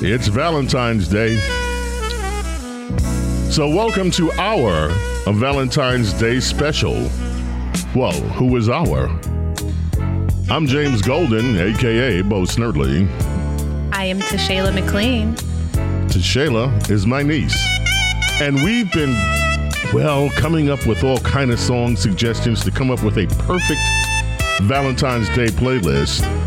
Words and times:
It's 0.00 0.28
Valentine's 0.28 1.08
Day. 1.08 1.36
So, 3.50 3.68
welcome 3.68 4.12
to 4.12 4.30
our 4.38 4.90
Valentine's 5.26 6.12
Day 6.12 6.38
special. 6.38 7.10
Well, 7.96 8.12
who 8.12 8.56
is 8.56 8.68
our? 8.68 9.08
I'm 10.48 10.68
James 10.68 11.02
Golden, 11.02 11.56
aka 11.56 12.22
Bo 12.22 12.42
Snerdley. 12.42 13.08
I 13.92 14.04
am 14.04 14.20
Tashayla 14.20 14.72
McLean. 14.72 15.34
Tashayla 16.06 16.88
is 16.92 17.04
my 17.04 17.24
niece. 17.24 17.60
And 18.40 18.54
we've 18.62 18.92
been, 18.92 19.14
well, 19.92 20.30
coming 20.30 20.70
up 20.70 20.86
with 20.86 21.02
all 21.02 21.18
kind 21.18 21.50
of 21.50 21.58
song 21.58 21.96
suggestions 21.96 22.62
to 22.62 22.70
come 22.70 22.92
up 22.92 23.02
with 23.02 23.18
a 23.18 23.26
perfect 23.26 23.80
Valentine's 24.62 25.28
Day 25.30 25.48
playlist. 25.48 26.37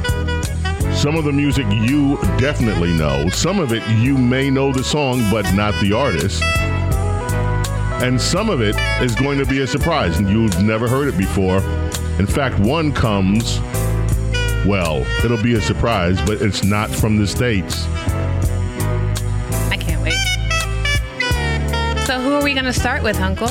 Some 1.02 1.16
of 1.16 1.24
the 1.24 1.32
music 1.32 1.66
you 1.72 2.22
definitely 2.38 2.94
know. 2.94 3.28
Some 3.30 3.58
of 3.58 3.74
it 3.74 3.82
you 3.90 4.16
may 4.16 4.52
know 4.52 4.72
the 4.72 4.84
song, 4.84 5.20
but 5.32 5.52
not 5.56 5.74
the 5.82 5.94
artist. 5.94 6.44
And 8.04 8.22
some 8.22 8.52
of 8.52 8.62
it 8.62 8.76
is 9.02 9.16
going 9.16 9.40
to 9.40 9.46
be 9.48 9.62
a 9.62 9.68
surprise, 9.68 10.20
and 10.20 10.30
you've 10.30 10.62
never 10.62 10.88
heard 10.88 11.08
it 11.08 11.18
before. 11.18 11.58
In 12.20 12.28
fact, 12.28 12.60
one 12.60 12.94
comes, 12.94 13.60
well, 14.64 15.04
it'll 15.26 15.42
be 15.42 15.56
a 15.56 15.62
surprise, 15.62 16.22
but 16.22 16.40
it's 16.40 16.64
not 16.64 16.92
from 16.92 17.18
the 17.18 17.26
States. 17.26 17.88
I 19.72 19.78
can't 19.80 20.04
wait. 20.04 20.20
So, 22.06 22.22
who 22.22 22.34
are 22.34 22.44
we 22.44 22.54
going 22.54 22.66
to 22.66 22.74
start 22.74 23.02
with, 23.02 23.20
Uncle? 23.20 23.50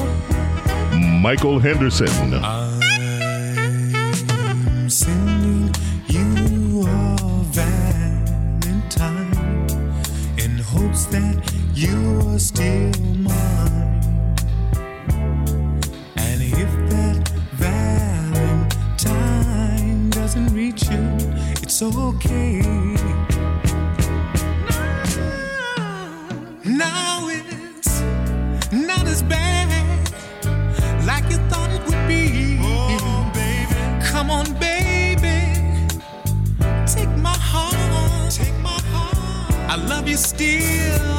Michael 0.97 1.59
Henderson. 1.59 2.33
I'm 2.33 2.70
you 11.81 12.21
are 12.29 12.39
still 12.39 12.93
mine. 13.17 14.01
And 16.17 16.43
if 16.43 16.71
that 16.91 17.29
Valentine 18.33 19.01
doesn't 20.11 20.53
reach 20.55 20.91
you, 20.91 21.17
it's 21.63 21.83
okay. 21.83 22.61
Now 26.67 27.29
it's 27.29 28.03
not 28.71 29.07
as 29.07 29.23
bad 29.23 29.71
like 31.07 31.25
you 31.31 31.39
thought 31.49 31.71
it 31.73 31.83
would 31.87 32.07
be. 32.07 32.59
Oh, 32.61 33.31
baby. 33.33 33.75
Come 34.05 34.31
on, 34.31 34.53
baby. 34.59 35.57
Take 36.87 37.09
my 37.17 37.37
heart. 37.51 38.31
Take 38.31 38.59
my 38.61 38.79
heart. 38.93 39.55
I 39.73 39.77
love 39.77 40.07
you 40.09 40.17
still, 40.17 41.10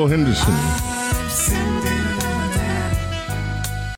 Michael 0.00 0.16
Henderson. 0.16 0.54
I'm 0.54 1.28
sending 1.28 1.92
a 1.92 2.16
Valentine. 2.56 3.96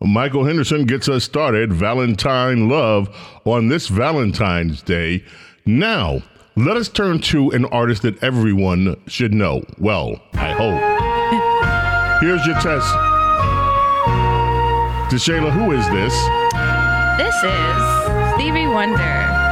Michael 0.00 0.44
Henderson 0.46 0.86
gets 0.86 1.10
us 1.10 1.24
started, 1.24 1.74
Valentine 1.74 2.70
Love, 2.70 3.14
on 3.44 3.68
this 3.68 3.88
Valentine's 3.88 4.80
Day. 4.80 5.22
Now, 5.66 6.22
let 6.56 6.78
us 6.78 6.88
turn 6.88 7.20
to 7.20 7.50
an 7.50 7.66
artist 7.66 8.00
that 8.00 8.22
everyone 8.24 8.96
should 9.08 9.34
know. 9.34 9.62
Well, 9.78 10.22
I 10.32 10.52
hope. 10.52 10.80
Here's 12.22 12.46
your 12.46 12.58
test. 12.60 12.88
Tashayla, 15.12 15.50
who 15.50 15.72
is 15.72 15.86
this? 15.90 16.14
This 17.18 17.34
is 17.44 17.82
Stevie 18.36 18.68
Wonder, 18.68 18.96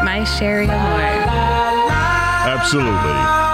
My 0.02 0.24
Cherie 0.24 0.64
Amour. 0.64 1.28
Absolutely. 2.48 3.44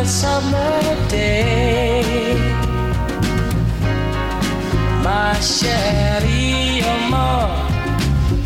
A 0.00 0.06
summer 0.06 1.08
day. 1.10 2.34
My 5.04 5.38
Cherie 5.40 6.80
Amour, 6.80 7.68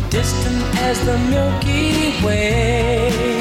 distant 0.09 0.61
as 0.79 0.99
the 1.05 1.17
Milky 1.17 2.21
Way. 2.25 3.34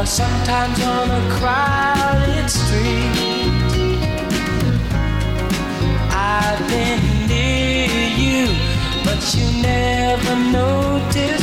or 0.00 0.06
sometimes 0.06 0.80
on 0.82 1.10
a 1.10 1.30
crowded 1.30 2.48
street. 2.48 3.52
I've 6.10 6.58
been 6.68 7.26
near 7.28 8.08
you, 8.24 8.46
but 9.04 9.20
you 9.34 9.62
never 9.62 10.36
noticed. 10.36 11.39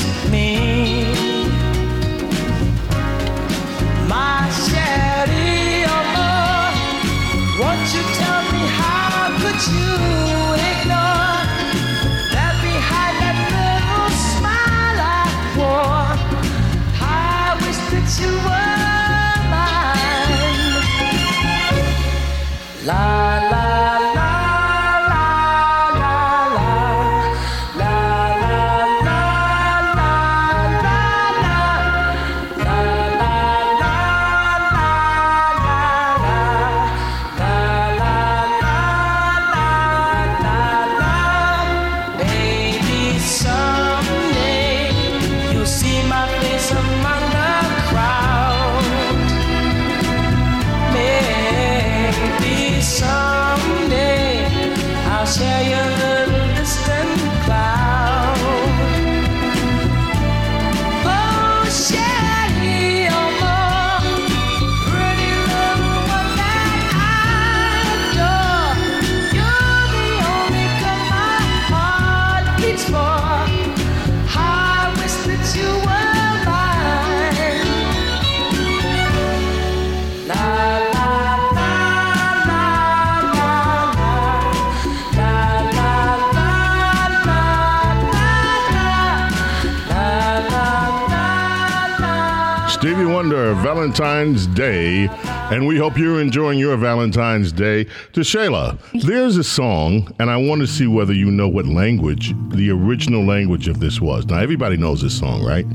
Valentine's 93.88 94.48
Day. 94.48 95.07
And 95.50 95.66
we 95.66 95.78
hope 95.78 95.98
you're 95.98 96.19
enjoying 96.19 96.60
your 96.60 96.75
Valentine's 96.75 97.54
Day. 97.54 97.86
Tashayla, 98.12 98.78
there's 99.04 99.38
a 99.38 99.45
song, 99.45 100.13
and 100.19 100.30
I 100.30 100.36
want 100.36 100.60
to 100.60 100.68
see 100.68 100.88
whether 100.88 101.13
you 101.13 101.31
know 101.31 101.48
what 101.48 101.66
language 101.68 102.34
the 102.50 102.69
original 102.69 103.24
language 103.24 103.69
of 103.69 103.80
this 103.80 104.01
was. 104.01 104.25
Now, 104.25 104.39
everybody 104.39 104.75
knows 104.75 105.01
this 105.01 105.18
song, 105.18 105.42
right? 105.42 105.66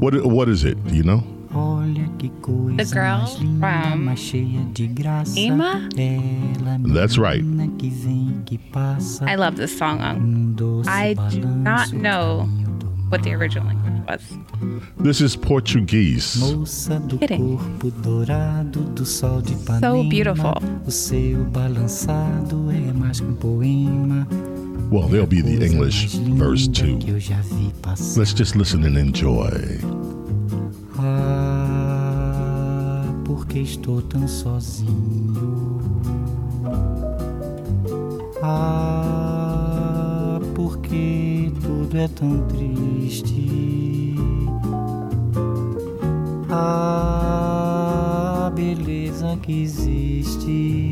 What 0.00 0.26
What 0.26 0.48
is 0.48 0.64
it? 0.64 0.74
Do 0.88 0.96
you 0.96 1.04
know? 1.04 1.22
Olha 1.54 2.08
The 2.76 2.84
girl 2.84 3.26
from 3.26 4.06
mais 4.06 4.18
cheia 4.18 4.64
de 4.72 4.88
graça. 4.88 5.38
Ima? 5.38 5.88
That's 6.92 7.16
right. 7.16 7.44
menina 7.44 7.72
que 7.78 7.90
vem, 7.90 8.42
que 8.44 8.58
passa, 8.72 9.24
I 9.28 9.36
love 9.36 9.56
this 9.56 9.76
song. 9.76 10.00
um 10.00 10.84
I 10.88 11.14
do 11.30 11.46
not 11.46 11.92
know 11.92 12.40
caminho 12.40 12.61
do 12.61 12.61
what 13.12 13.22
the 13.22 13.34
original 13.34 13.66
language 13.66 14.02
was. 14.08 14.22
This 14.96 15.20
is 15.20 15.36
Portuguese. 15.36 16.40
Kidding. 17.20 17.58
So 19.80 20.02
beautiful. 20.08 20.54
Well, 24.90 25.08
there'll 25.08 25.26
be 25.26 25.42
the 25.42 25.58
English 25.62 26.14
verse 26.14 26.66
too. 26.68 26.98
Let's 28.16 28.32
just 28.32 28.56
listen 28.56 28.84
and 28.84 28.96
enjoy. 28.96 29.78
Ah, 30.98 31.84
porque 33.26 33.58
estou 33.58 34.00
tão 34.02 34.26
sozinho. 34.26 35.80
Ah, 38.42 40.40
porque 40.54 41.31
é 41.98 42.08
tão 42.08 42.46
triste. 42.48 44.16
A 46.50 48.50
beleza 48.54 49.36
que 49.42 49.62
existe. 49.62 50.90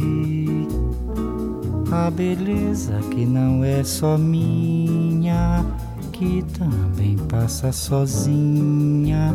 A 1.90 2.10
beleza 2.10 3.00
que 3.10 3.24
não 3.24 3.64
é 3.64 3.82
só 3.82 4.16
minha, 4.16 5.64
que 6.12 6.44
também 6.58 7.16
passa 7.28 7.72
sozinha. 7.72 9.34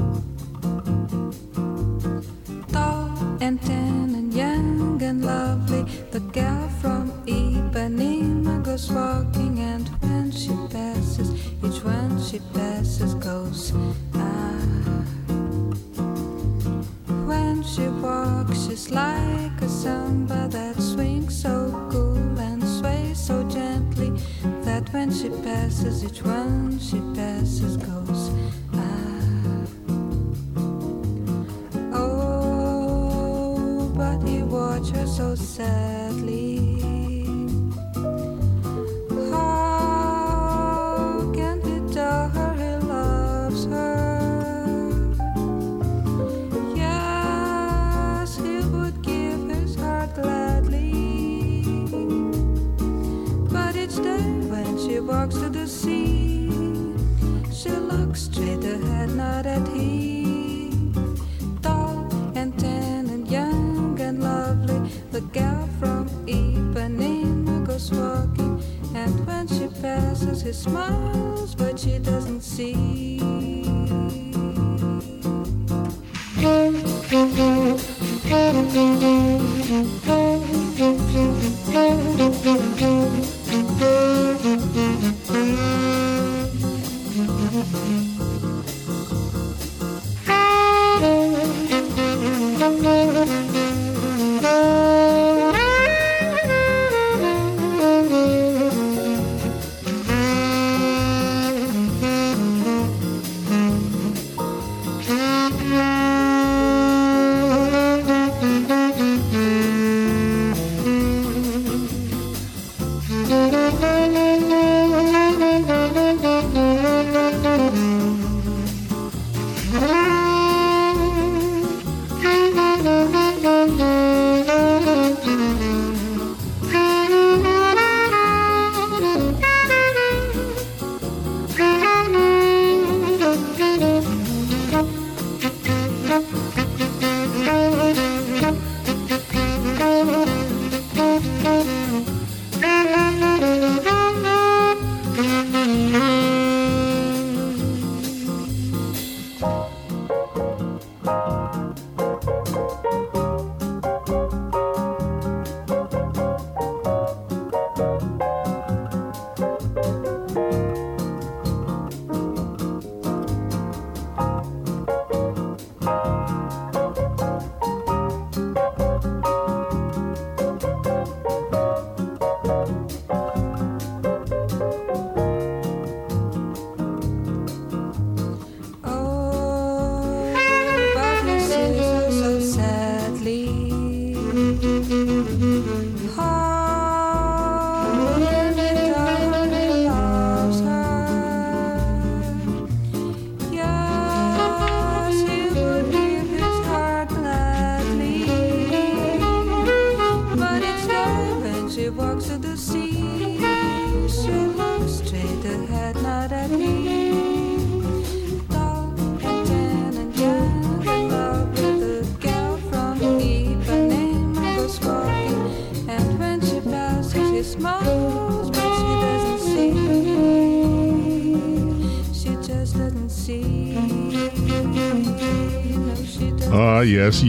Mm-hmm. 122.81 123.20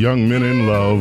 Young 0.03 0.29
men 0.29 0.43
in 0.43 0.67
love, 0.67 1.01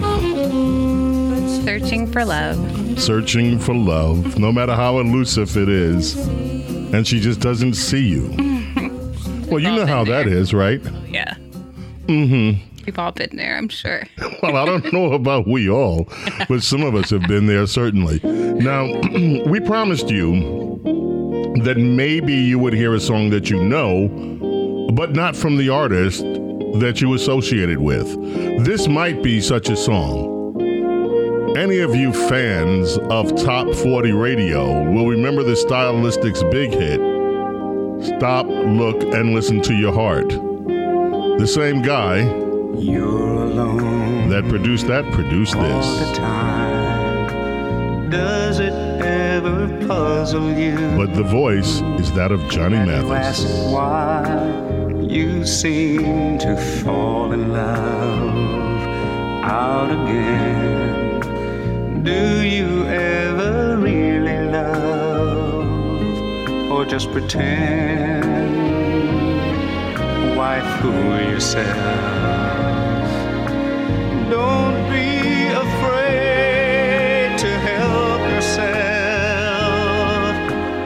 Searching 1.66 2.06
for 2.12 2.24
love. 2.24 3.00
searching 3.00 3.58
for 3.58 3.74
love, 3.74 4.38
no 4.38 4.52
matter 4.52 4.76
how 4.76 5.00
elusive 5.00 5.58
it 5.58 5.70
is, 5.70 6.16
and 6.94 7.08
she 7.08 7.20
just 7.20 7.40
doesn't 7.40 7.74
see 7.74 8.08
you. 8.08 8.30
Well, 9.52 9.60
you 9.60 9.70
know 9.76 9.86
how 9.86 10.06
that 10.06 10.28
there. 10.28 10.34
is, 10.38 10.54
right? 10.54 10.82
Yeah. 11.10 11.34
Mm-hmm. 12.06 12.86
We've 12.86 12.98
all 12.98 13.12
been 13.12 13.36
there, 13.36 13.58
I'm 13.58 13.68
sure. 13.68 14.04
Well, 14.42 14.56
I 14.56 14.66
don't 14.66 14.94
know 14.94 15.12
about 15.12 15.46
we 15.46 15.70
all, 15.70 16.08
but 16.48 16.64
some 16.64 16.84
of 16.84 16.96
us 16.96 17.10
have 17.10 17.24
been 17.28 17.48
there 17.48 17.68
certainly. 17.68 18.22
Now, 18.24 18.86
we 19.46 19.60
promised 19.60 20.10
you 20.10 20.80
that 21.66 21.76
maybe 21.78 22.34
you 22.34 22.60
would 22.60 22.72
hear 22.74 22.94
a 22.94 23.00
song 23.02 23.30
that 23.32 23.50
you 23.50 23.62
know, 23.62 24.08
but 24.94 25.12
not 25.18 25.36
from 25.36 25.58
the 25.58 25.68
artist 25.68 26.24
that 26.80 27.02
you 27.02 27.14
associated 27.14 27.78
with. 27.80 28.08
This 28.66 28.88
might 28.88 29.22
be 29.22 29.42
such 29.42 29.70
a 29.70 29.76
song. 29.76 30.30
Any 31.58 31.80
of 31.80 31.94
you 31.96 32.14
fans 32.14 32.98
of 33.10 33.36
Top 33.44 33.74
40 33.76 34.12
Radio 34.14 34.90
will 34.92 35.08
remember 35.08 35.44
the 35.44 35.52
Stylistics 35.54 36.50
big 36.52 36.72
hit, 36.72 37.00
Stop, 38.18 38.48
Look, 38.48 39.04
and 39.14 39.34
Listen 39.34 39.62
to 39.64 39.74
Your 39.74 39.92
Heart. 39.94 40.30
The 40.30 41.46
same 41.48 41.82
guy 41.82 42.22
You're 42.78 43.44
alone 43.44 44.30
that 44.30 44.48
produced 44.48 44.88
that 44.88 45.04
produced 45.12 45.54
this. 45.54 46.18
time. 46.18 48.10
Does 48.10 48.60
it 48.60 48.72
ever 48.74 49.68
puzzle 49.88 50.52
you? 50.58 50.76
But 50.98 51.14
the 51.16 51.24
voice 51.24 51.82
is 52.00 52.12
that 52.14 52.32
of 52.32 52.48
Johnny 52.50 52.78
And 52.78 52.90
you 52.90 53.14
ask 53.14 53.44
Mathis. 53.44 54.81
You 55.12 55.46
seem 55.46 56.38
to 56.38 56.56
fall 56.56 57.34
in 57.34 57.52
love 57.52 58.34
out 59.44 59.92
again. 59.92 61.20
Do 62.02 62.42
you 62.42 62.86
ever 62.86 63.78
really 63.78 64.40
love 64.50 65.66
or 66.72 66.86
just 66.86 67.12
pretend? 67.12 68.24
Why 70.38 70.62
fool 70.80 71.20
yourself? 71.30 71.76
Don't 74.30 74.90
be 74.90 75.48
afraid 75.66 77.38
to 77.38 77.50
help 77.70 78.22
yourself. 78.32 78.72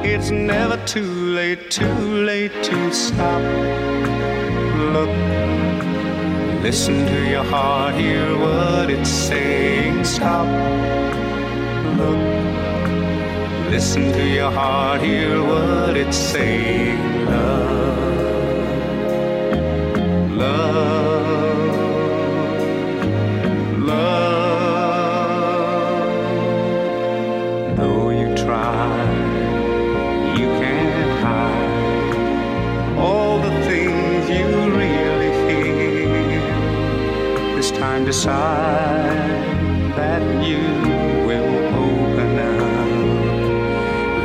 It's 0.03 0.31
never 0.31 0.77
too 0.87 1.14
late, 1.35 1.69
too 1.69 2.23
late 2.23 2.53
to 2.63 2.93
stop. 2.93 3.41
Look, 4.95 5.09
listen 6.63 7.05
to 7.05 7.29
your 7.29 7.43
heart, 7.43 7.95
hear 7.95 8.37
what 8.37 8.89
it's 8.89 9.09
saying. 9.09 10.05
Stop. 10.05 10.47
Look, 11.99 12.21
listen 13.69 14.13
to 14.13 14.25
your 14.25 14.49
heart, 14.49 15.01
hear 15.01 15.43
what 15.43 15.97
it's 15.97 16.15
saying. 16.15 17.25
Love, 17.25 17.97
love, 20.41 20.94
decide 38.15 39.43
that 39.97 40.21
you 40.47 40.63
will 41.27 41.51
open 41.75 42.39
up, 42.39 42.89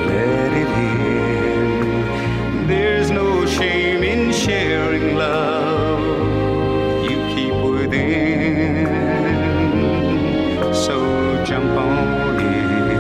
let 0.06 0.52
it 0.62 0.70
in. 0.78 2.68
There's 2.68 3.10
no 3.10 3.46
shame 3.46 4.04
in 4.04 4.32
sharing 4.32 5.16
love 5.16 6.00
you 7.02 7.16
keep 7.34 7.52
within. 7.52 8.86
So 10.72 11.44
jump 11.44 11.76
on 11.76 12.38
in. 12.38 12.90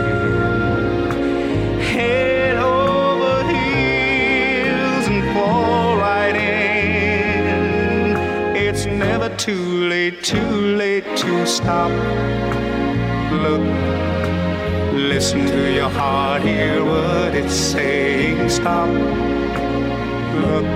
Head 1.94 2.56
over 2.56 3.44
heels 3.52 5.06
and 5.06 5.22
fall 5.34 5.96
right 5.96 6.34
in. 6.34 8.16
It's 8.56 8.86
never 8.86 9.28
too 9.36 9.88
late, 9.88 10.24
too 10.24 10.38
late 10.40 10.60
to 10.64 10.69
stop. 11.50 11.90
Look, 13.32 13.62
listen 14.94 15.46
to 15.46 15.74
your 15.74 15.88
heart, 15.88 16.42
hear 16.42 16.84
what 16.84 17.34
it's 17.34 17.54
saying. 17.54 18.48
Stop. 18.48 18.88
Look, 20.44 20.66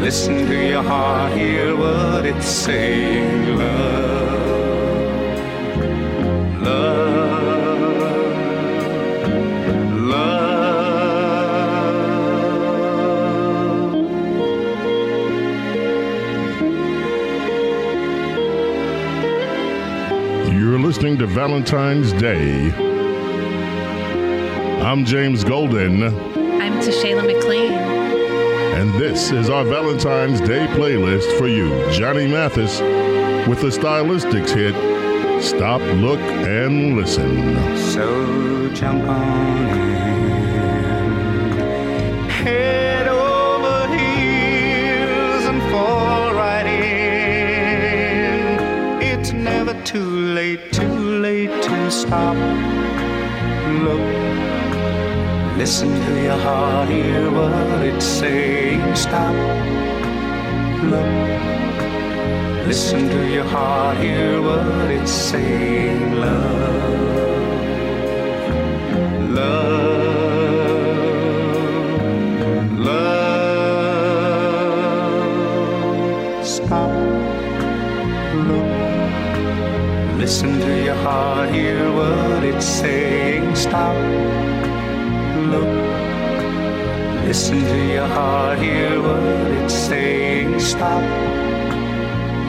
listen 0.00 0.46
to 0.46 0.68
your 0.68 0.82
heart, 0.82 1.32
hear 1.36 1.76
what 1.76 2.24
it's 2.24 2.46
saying. 2.46 3.58
Love, 3.58 4.13
listening 21.04 21.18
to 21.18 21.26
Valentine's 21.34 22.14
Day. 22.14 22.70
I'm 24.80 25.04
James 25.04 25.44
Golden, 25.44 26.02
I'm 26.02 26.80
Tashayla 26.80 27.26
McLean. 27.26 27.72
and 27.72 28.90
this 28.94 29.30
is 29.30 29.50
our 29.50 29.64
Valentine's 29.64 30.40
Day 30.40 30.66
playlist 30.68 31.36
for 31.36 31.46
you. 31.46 31.68
Johnny 31.92 32.26
Mathis 32.26 32.80
with 33.46 33.60
the 33.60 33.68
Stylistics 33.68 34.54
hit 34.54 34.74
Stop, 35.42 35.82
Look, 36.00 36.20
and 36.20 36.96
Listen. 36.96 37.76
So 37.76 38.70
jump 38.72 39.04
on 39.04 39.68
in. 39.68 40.24
Head 42.30 43.08
over 43.08 43.88
heels 43.94 45.44
and 45.50 45.60
fall 45.70 46.32
right 46.32 46.64
in. 46.64 47.54
It's 49.02 49.32
never 49.32 49.74
too 49.82 49.98
late, 50.00 50.34
too 50.34 50.34
late 50.34 50.72
to 50.72 50.73
stop. 52.06 52.36
Look, 53.84 54.04
listen 55.58 55.88
to 56.06 56.22
your 56.22 56.38
heart, 56.38 56.88
hear 56.88 57.30
what 57.30 57.82
it's 57.82 58.04
saying. 58.04 58.94
Stop. 58.94 59.34
Look. 60.90 61.34
Listen 62.66 63.08
to 63.10 63.30
your 63.30 63.44
heart, 63.44 63.98
hear 63.98 64.40
what 64.40 64.90
it's 64.90 65.12
saying. 65.12 66.14
Love, 66.18 67.00
love, 69.38 69.83
Listen 80.24 80.58
to 80.58 80.82
your 80.82 80.94
heart, 80.94 81.50
hear 81.50 81.92
what 81.92 82.42
it's 82.44 82.64
saying. 82.64 83.54
Stop. 83.54 83.94
Look. 85.52 85.68
Listen 87.26 87.60
to 87.62 87.92
your 87.92 88.06
heart, 88.06 88.58
hear 88.58 89.02
what 89.02 89.20
it's 89.60 89.74
saying. 89.74 90.58
Stop. 90.60 91.02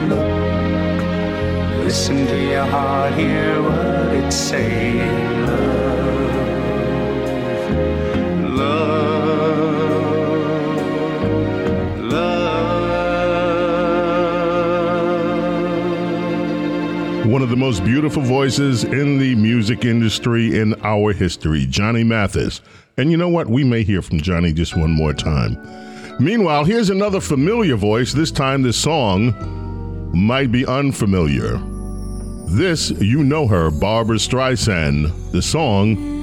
Look. 0.08 0.26
Listen 1.84 2.26
to 2.26 2.38
your 2.50 2.64
heart, 2.64 3.12
hear 3.12 3.60
what 3.60 4.24
it's 4.24 4.34
saying. 4.34 5.44
Look. 5.44 5.95
one 17.36 17.42
of 17.42 17.50
the 17.50 17.54
most 17.54 17.84
beautiful 17.84 18.22
voices 18.22 18.82
in 18.82 19.18
the 19.18 19.34
music 19.34 19.84
industry 19.84 20.58
in 20.58 20.74
our 20.82 21.12
history, 21.12 21.66
Johnny 21.66 22.02
Mathis. 22.02 22.62
And 22.96 23.10
you 23.10 23.18
know 23.18 23.28
what? 23.28 23.46
We 23.46 23.62
may 23.62 23.82
hear 23.82 24.00
from 24.00 24.22
Johnny 24.22 24.54
just 24.54 24.74
one 24.74 24.90
more 24.90 25.12
time. 25.12 25.58
Meanwhile, 26.18 26.64
here's 26.64 26.88
another 26.88 27.20
familiar 27.20 27.76
voice. 27.76 28.14
This 28.14 28.30
time, 28.30 28.62
the 28.62 28.72
song 28.72 29.34
might 30.14 30.50
be 30.50 30.64
unfamiliar. 30.64 31.58
This, 32.46 32.88
you 32.92 33.22
know 33.22 33.46
her, 33.46 33.70
Barbra 33.70 34.16
Streisand. 34.16 35.30
The 35.32 35.42
song 35.42 36.15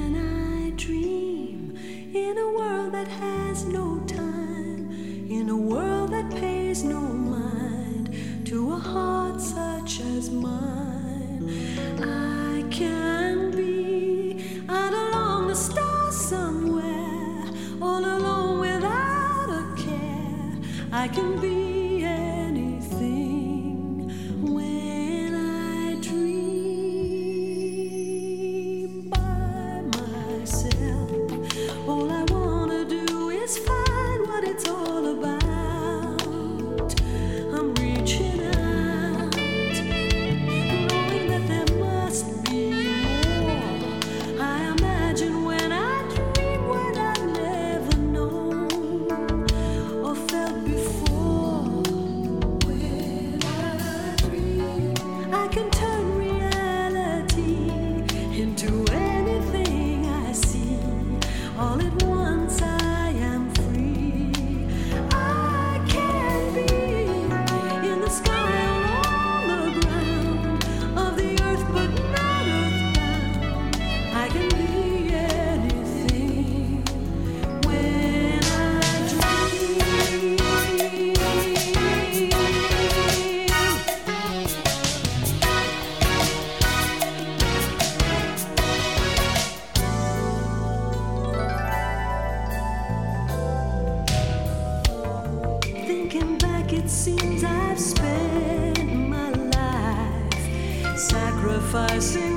seems 96.94 97.42
I've 97.42 97.80
spent 97.80 99.08
my 99.08 99.30
life 99.30 100.96
sacrificing. 100.96 102.33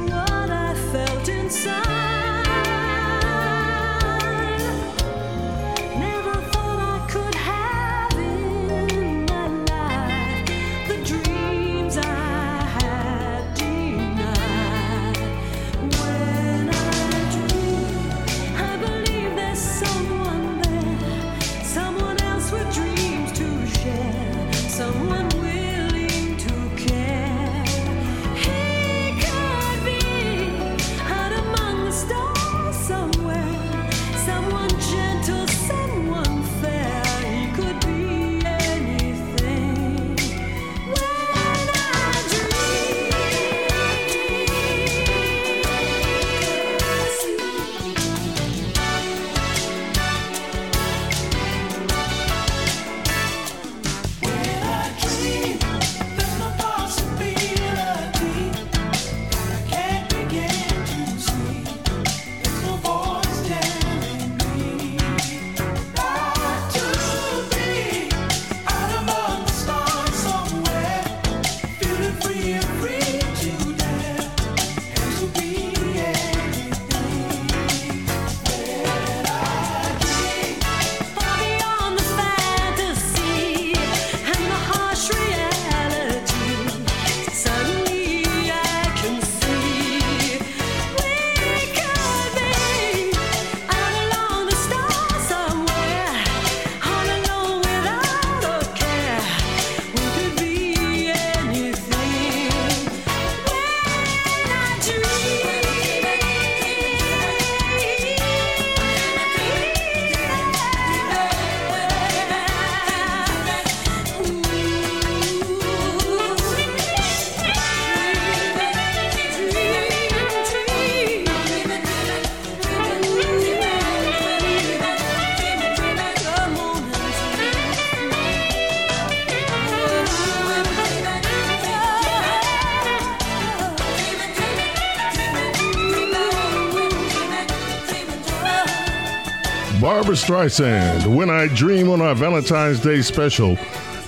Barbra 140.08 140.24
Streisand, 140.24 141.18
When 141.18 141.30
I 141.30 141.48
Dream 141.50 141.90
on 141.90 142.00
our 142.00 142.16
Valentine's 142.16 142.80
Day 142.80 143.02
special. 143.02 143.56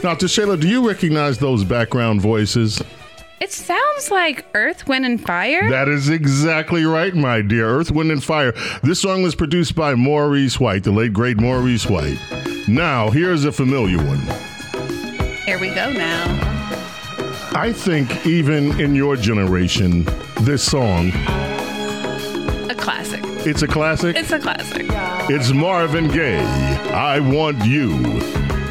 Now, 0.02 0.16
Tashayla, 0.16 0.58
do 0.58 0.66
you 0.66 0.88
recognize 0.88 1.38
those 1.38 1.66
background 1.66 2.22
voices? 2.22 2.82
It 3.42 3.52
sounds 3.52 4.10
like 4.10 4.46
Earth, 4.54 4.88
Wind, 4.88 5.06
and 5.06 5.22
Fire. 5.22 5.70
That 5.70 5.90
is 5.90 6.08
exactly 6.08 6.86
right, 6.86 7.14
my 7.14 7.42
dear. 7.42 7.68
Earth, 7.68 7.92
Wind, 7.92 8.14
and 8.14 8.24
Fire. 8.24 8.54
This 8.82 9.02
song 9.02 9.24
was 9.24 9.36
produced 9.36 9.76
by 9.76 9.94
Maurice 9.94 10.58
White, 10.58 10.86
the 10.86 10.92
late, 10.92 11.12
great 11.12 11.36
Maurice 11.36 11.86
White. 11.86 12.18
Now, 12.70 13.10
here's 13.10 13.44
a 13.44 13.52
familiar 13.52 13.98
one. 13.98 14.22
Here 15.46 15.60
we 15.60 15.68
go 15.68 15.92
now. 15.92 16.24
I 17.54 17.74
think 17.76 18.26
even 18.26 18.80
in 18.80 18.96
your 18.96 19.18
generation, 19.18 20.08
this 20.44 20.64
song 20.64 21.12
it's 23.46 23.62
a 23.62 23.68
classic. 23.68 24.16
It's 24.16 24.32
a 24.32 24.40
classic. 24.40 24.86
It's 25.30 25.52
Marvin 25.52 26.08
Gaye. 26.10 26.40
I 26.94 27.20
want 27.20 27.64
you 27.66 27.94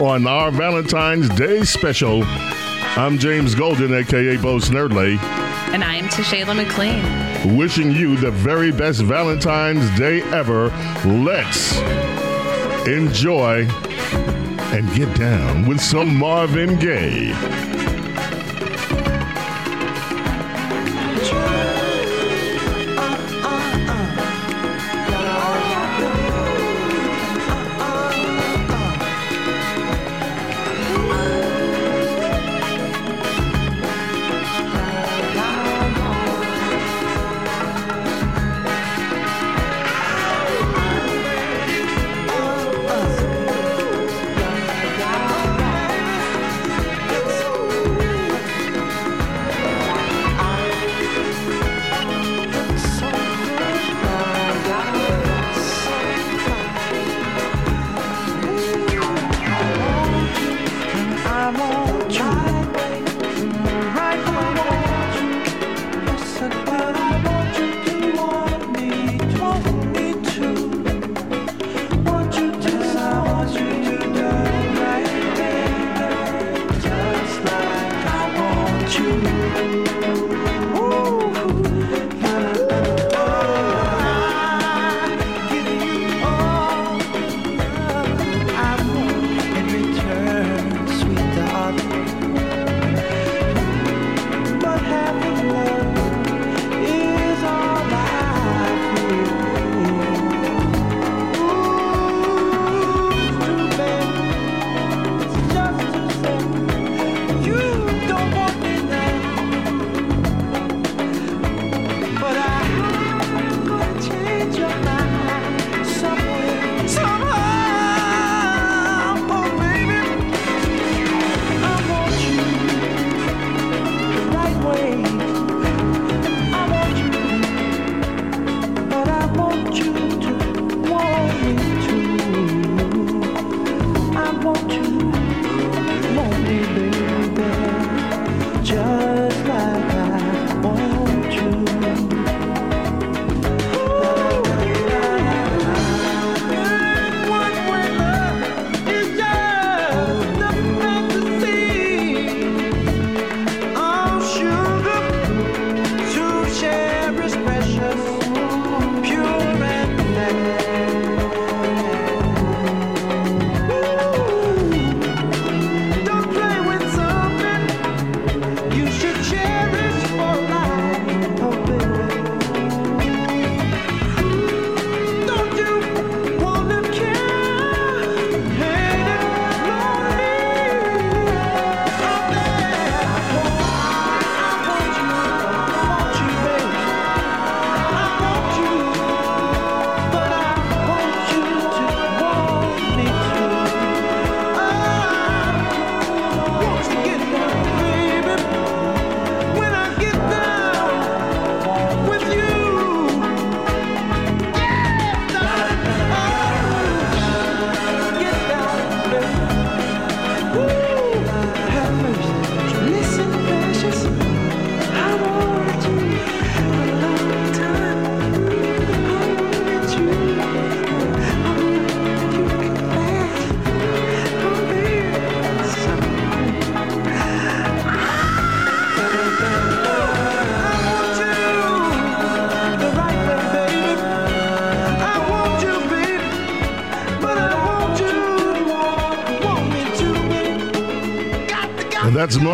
on 0.01 0.27
our 0.27 0.51
Valentine's 0.51 1.29
Day 1.31 1.63
special. 1.65 2.23
I'm 2.25 3.19
James 3.19 3.55
Golden, 3.55 3.95
aka 3.95 4.37
Bo 4.37 4.57
Snerdley, 4.59 5.19
And 5.73 5.83
I 5.85 5.95
am 5.97 6.09
Tashayla 6.09 6.55
McLean. 6.57 7.57
wishing 7.57 7.91
you 7.93 8.17
the 8.17 8.31
very 8.31 8.73
best 8.73 9.03
Valentine's 9.03 9.89
Day 9.99 10.23
ever. 10.33 10.69
Let's 11.05 11.77
enjoy 12.87 13.67
and 14.73 14.93
get 14.95 15.15
down 15.17 15.67
with 15.67 15.81
some 15.81 16.15
Marvin 16.17 16.77
Gaye. 16.79 17.33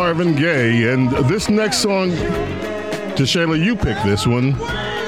Marvin 0.05 0.35
Gaye. 0.35 0.93
And 0.93 1.09
this 1.27 1.49
next 1.49 1.79
song, 1.79 2.11
Tashayla, 3.17 3.59
you 3.65 3.75
picked 3.75 4.03
this 4.03 4.27
one. 4.27 4.51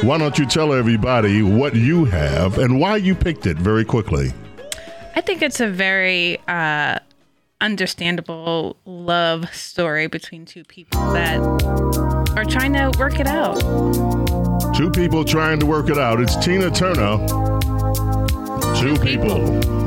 Why 0.02 0.18
don't 0.18 0.40
you 0.40 0.46
tell 0.48 0.74
everybody 0.74 1.44
what 1.44 1.76
you 1.76 2.06
have 2.06 2.58
and 2.58 2.80
why 2.80 2.96
you 2.96 3.14
picked 3.14 3.46
it 3.46 3.58
very 3.58 3.86
quickly? 3.86 4.34
I 5.16 5.22
think 5.22 5.44
it's 5.44 5.60
a 5.60 5.70
very 5.70 6.40
uh, 6.48 6.98
understandable 7.62 8.78
love 8.86 9.54
story 9.54 10.08
between 10.08 10.46
two 10.46 10.64
people 10.64 11.00
that 11.14 11.38
are 12.36 12.46
trying 12.46 12.74
to 12.74 12.92
work 12.98 13.20
it 13.20 13.28
out. 13.28 13.60
Two 14.76 14.90
people 14.90 15.24
trying 15.24 15.60
to 15.60 15.68
work 15.68 15.92
it 15.92 16.00
out. 16.00 16.20
It's 16.20 16.36
Tina 16.38 16.72
Turner. 16.72 17.18
Two 18.82 18.98
people. 18.98 19.87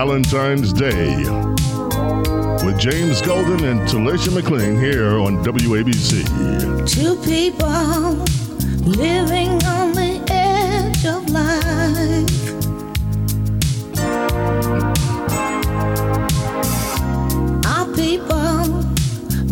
Valentine's 0.00 0.72
Day 0.72 1.14
with 2.64 2.78
James 2.78 3.20
Golden 3.20 3.62
and 3.66 3.80
Talisha 3.86 4.32
McLean 4.32 4.80
here 4.80 5.18
on 5.18 5.44
WABC. 5.44 6.24
Two 6.88 7.16
people 7.16 8.14
living 8.90 9.62
on 9.66 9.92
the 9.92 10.24
edge 10.30 11.04
of 11.04 11.28
life. 11.28 12.30
Our 17.66 17.86
people 17.94 18.82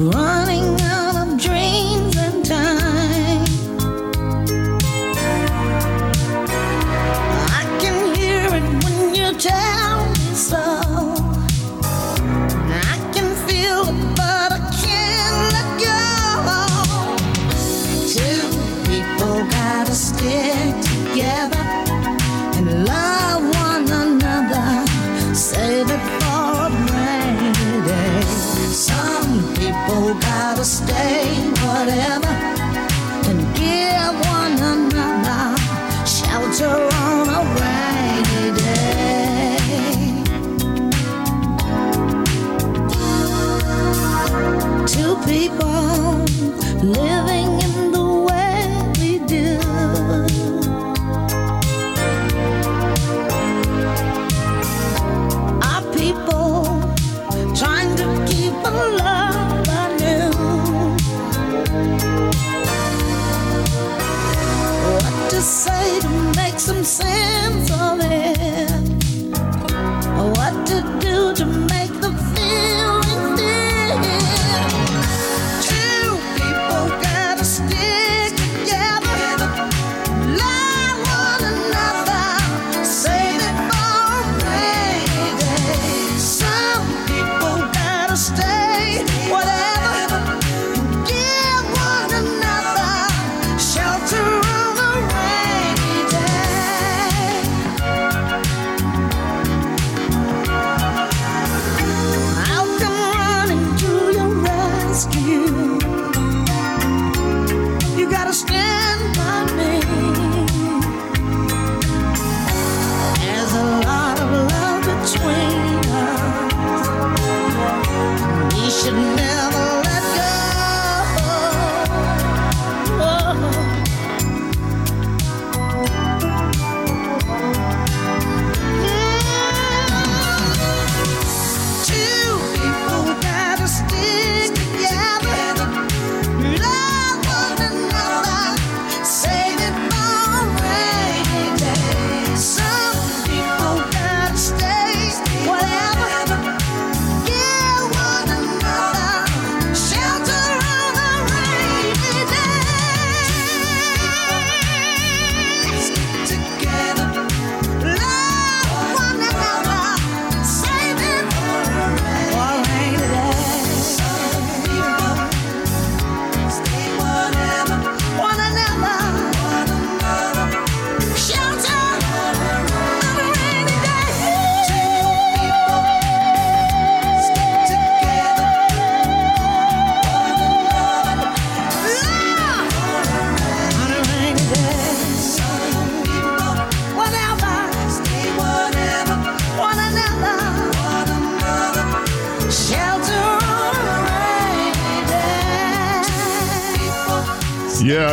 running 0.02 0.77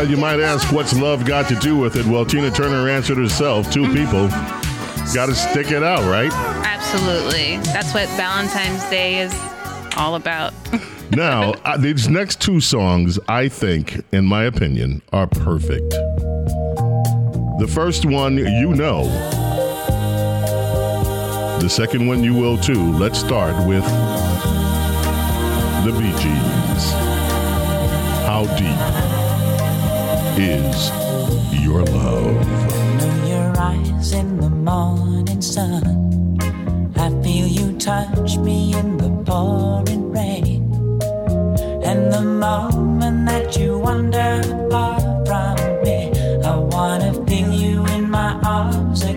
you 0.09 0.17
might 0.17 0.39
ask, 0.39 0.71
what's 0.71 0.93
love 0.97 1.25
got 1.25 1.47
to 1.49 1.55
do 1.55 1.77
with 1.77 1.95
it? 1.95 2.05
Well, 2.05 2.25
Tina 2.25 2.51
Turner 2.51 2.89
answered 2.89 3.17
herself. 3.17 3.71
2 3.71 3.81
mm-hmm. 3.81 3.93
people 3.93 4.27
got 5.13 5.27
to 5.27 5.35
stick 5.35 5.71
it 5.71 5.83
out, 5.83 6.03
right? 6.09 6.31
Absolutely. 6.33 7.57
That's 7.71 7.93
what 7.93 8.07
Valentine's 8.09 8.83
Day 8.89 9.19
is 9.19 9.33
all 9.97 10.15
about. 10.15 10.53
now, 11.11 11.53
uh, 11.63 11.77
these 11.77 12.09
next 12.09 12.41
two 12.41 12.59
songs, 12.59 13.19
I 13.27 13.47
think, 13.47 14.03
in 14.11 14.25
my 14.25 14.43
opinion, 14.43 15.01
are 15.13 15.27
perfect. 15.27 15.89
The 17.59 17.69
first 17.73 18.05
one, 18.05 18.37
you 18.37 18.73
know. 18.73 19.05
The 21.59 21.69
second 21.69 22.07
one, 22.07 22.23
you 22.23 22.33
will 22.33 22.57
too. 22.57 22.91
Let's 22.93 23.19
start 23.19 23.55
with 23.65 23.85
the 25.85 25.91
Bee 25.91 26.11
Gees. 26.21 26.91
How 28.25 28.45
deep? 28.57 29.14
is 30.37 30.89
your 31.63 31.83
love. 31.83 32.47
Know 32.97 33.25
your 33.25 33.59
eyes 33.59 34.11
in 34.13 34.37
the 34.37 34.49
morning 34.49 35.41
sun. 35.41 36.37
I 36.97 37.09
feel 37.23 37.47
you 37.47 37.77
touch 37.77 38.37
me 38.37 38.73
in 38.75 38.97
the 38.97 39.09
pouring 39.25 40.11
rain. 40.11 40.71
And 41.83 42.11
the 42.11 42.21
moment 42.21 43.27
that 43.27 43.55
you 43.57 43.77
wander 43.77 44.41
far 44.69 44.99
from 45.25 45.55
me, 45.83 46.11
I 46.43 46.55
wanna 46.55 47.13
feel 47.25 47.51
you 47.53 47.85
in 47.87 48.09
my 48.09 48.33
arms 48.43 49.03
again. 49.03 49.14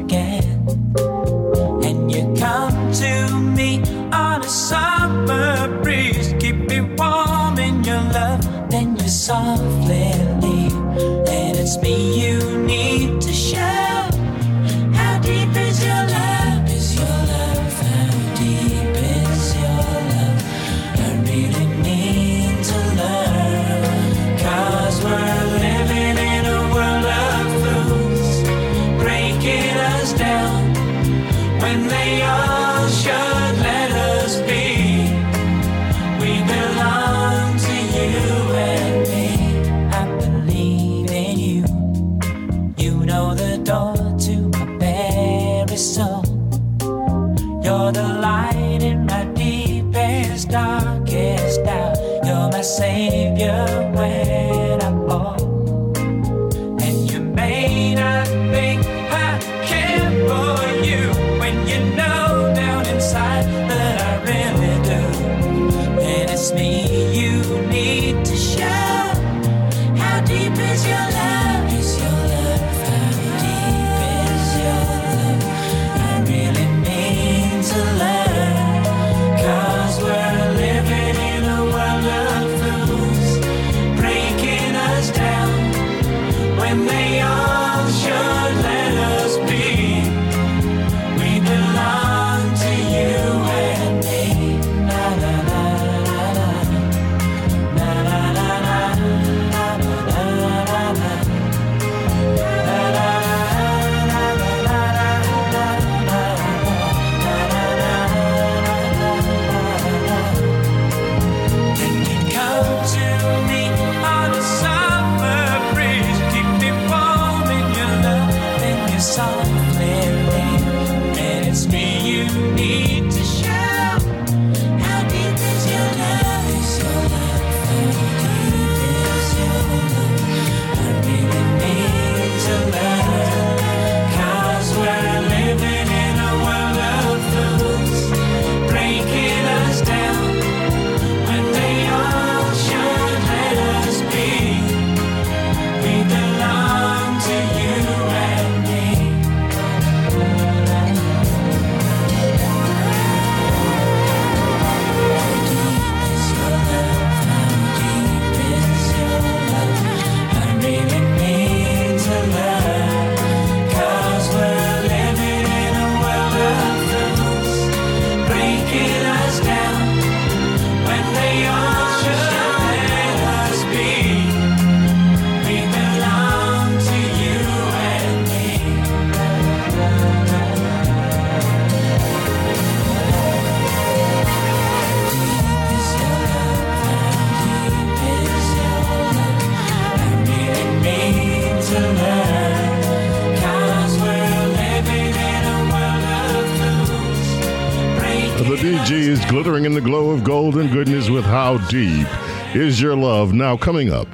Deep 201.68 202.08
Is 202.54 202.80
Your 202.80 202.96
Love. 202.96 203.34
Now, 203.34 203.54
coming 203.54 203.92
up, 203.92 204.08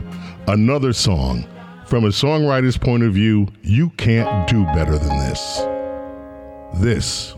another 0.49 0.93
song. 0.93 1.47
From 1.87 2.05
a 2.05 2.09
songwriter's 2.09 2.77
point 2.77 3.05
of 3.05 3.14
view, 3.14 3.47
you 3.62 3.90
can't 3.90 4.49
do 4.49 4.64
better 4.64 4.99
than 4.99 5.17
this. 5.21 5.62
This 6.81 7.35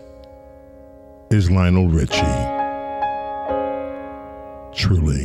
is 1.31 1.51
Lionel 1.51 1.89
Richie. 1.89 2.17
Truly. 4.75 5.16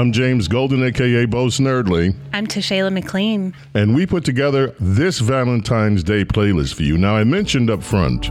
I'm 0.00 0.12
James 0.12 0.48
Golden, 0.48 0.82
aka 0.82 1.26
Bo 1.26 1.48
Snerdley, 1.48 2.14
I'm 2.32 2.46
Tashayla 2.46 2.90
McLean. 2.90 3.54
and 3.74 3.94
we 3.94 4.06
put 4.06 4.24
together 4.24 4.74
this 4.80 5.18
Valentine's 5.18 6.02
Day 6.02 6.24
playlist 6.24 6.72
for 6.72 6.84
you. 6.84 6.96
Now, 6.96 7.16
I 7.16 7.24
mentioned 7.24 7.68
up 7.68 7.82
front 7.82 8.22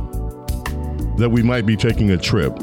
that 1.20 1.30
we 1.32 1.43
might 1.43 1.67
be 1.67 1.76
taking 1.76 2.09
a 2.09 2.17
trip 2.17 2.53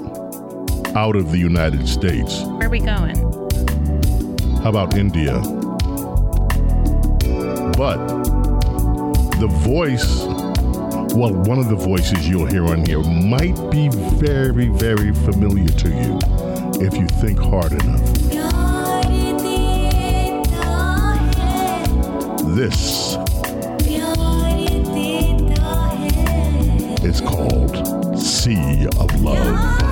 out 0.96 1.14
of 1.14 1.30
the 1.30 1.38
United 1.38 1.86
States. 1.86 2.42
Where 2.42 2.66
are 2.66 2.68
we 2.68 2.80
going? 2.80 3.14
How 4.64 4.70
about 4.70 4.96
India? 4.96 5.40
But 7.78 8.04
the 9.38 9.46
voice, 9.60 10.24
well, 11.14 11.32
one 11.32 11.60
of 11.60 11.68
the 11.68 11.76
voices 11.76 12.28
you'll 12.28 12.46
hear 12.46 12.64
on 12.64 12.84
here 12.84 13.04
might 13.04 13.54
be 13.70 13.88
very, 14.16 14.66
very 14.66 15.14
familiar 15.14 15.68
to 15.68 15.90
you 15.90 16.18
if 16.84 16.92
you 16.94 17.06
think 17.20 17.38
hard 17.38 17.70
enough. 17.70 18.05
This 22.56 23.18
is 27.04 27.20
called 27.20 28.18
Sea 28.18 28.86
of 28.98 29.20
Love. 29.20 29.85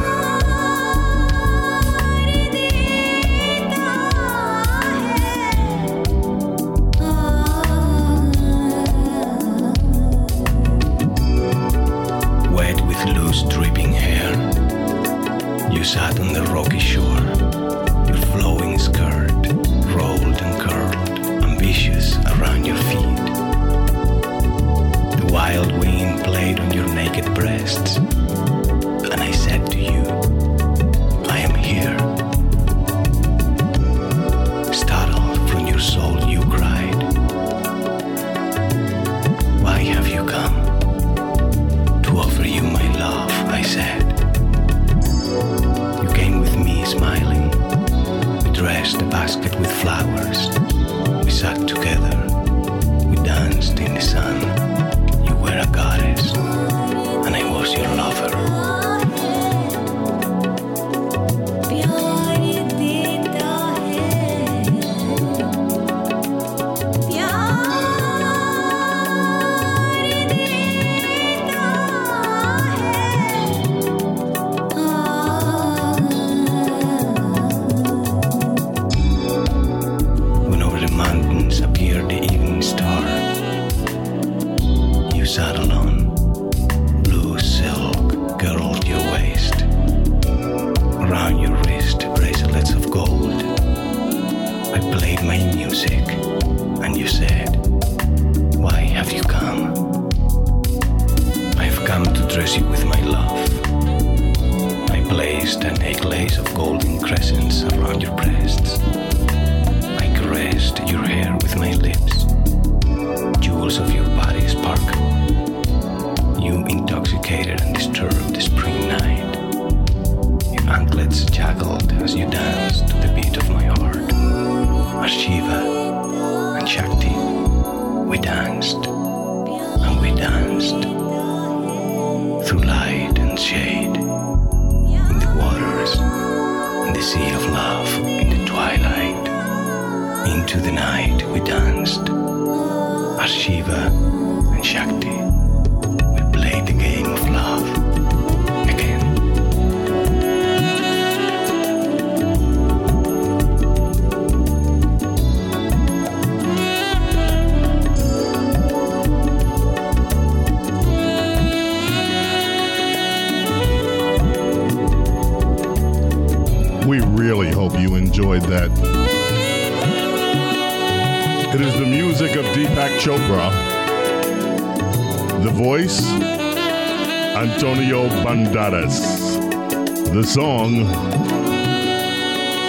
The 180.24 180.30
song, 180.30 180.70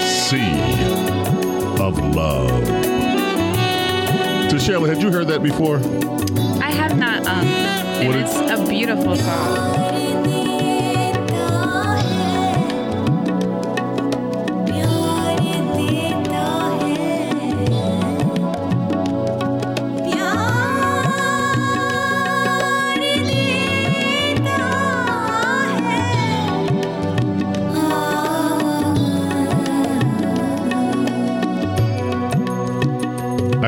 Sea 0.04 0.60
of 1.82 1.98
Love. 2.14 2.64
Tashayla, 4.52 4.90
had 4.90 5.02
you 5.02 5.10
heard 5.10 5.30
that 5.30 5.42
before? 5.42 5.78
I 6.62 6.72
have 6.72 6.98
not, 6.98 7.26
um, 7.26 7.48
and 7.48 8.10
What 8.10 8.18
it's 8.18 8.36
a 8.36 8.70
beautiful 8.70 9.16
song. 9.16 9.85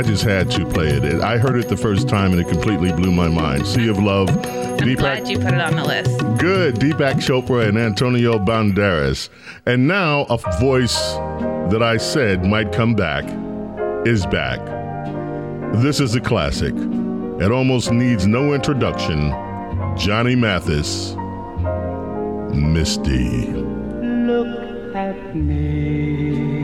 Just 0.07 0.23
had 0.23 0.49
to 0.51 0.65
play 0.65 0.87
it. 0.87 1.21
I 1.21 1.37
heard 1.37 1.59
it 1.59 1.67
the 1.67 1.75
first 1.75 2.07
time 2.07 2.31
and 2.31 2.39
it 2.39 2.47
completely 2.47 2.93
blew 2.93 3.11
my 3.11 3.27
mind. 3.27 3.67
Sea 3.67 3.89
of 3.89 3.99
Love. 3.99 4.29
I'm 4.79 4.95
glad 4.95 5.27
you 5.27 5.37
put 5.37 5.53
it 5.53 5.59
on 5.59 5.75
the 5.75 5.83
list. 5.83 6.17
Good. 6.39 6.75
Deepak 6.75 7.15
Chopra 7.15 7.67
and 7.67 7.77
Antonio 7.77 8.39
Banderas. 8.39 9.27
And 9.65 9.85
now 9.85 10.21
a 10.29 10.37
voice 10.59 10.97
that 11.71 11.83
I 11.83 11.97
said 11.97 12.45
might 12.45 12.71
come 12.71 12.95
back 12.95 13.25
is 14.07 14.25
back. 14.27 14.65
This 15.81 15.99
is 15.99 16.15
a 16.15 16.21
classic. 16.21 16.73
It 16.73 17.51
almost 17.51 17.91
needs 17.91 18.25
no 18.25 18.53
introduction. 18.53 19.31
Johnny 19.97 20.35
Mathis, 20.35 21.15
Misty. 22.53 23.47
Look 23.47 24.95
at 24.95 25.35
me. 25.35 26.63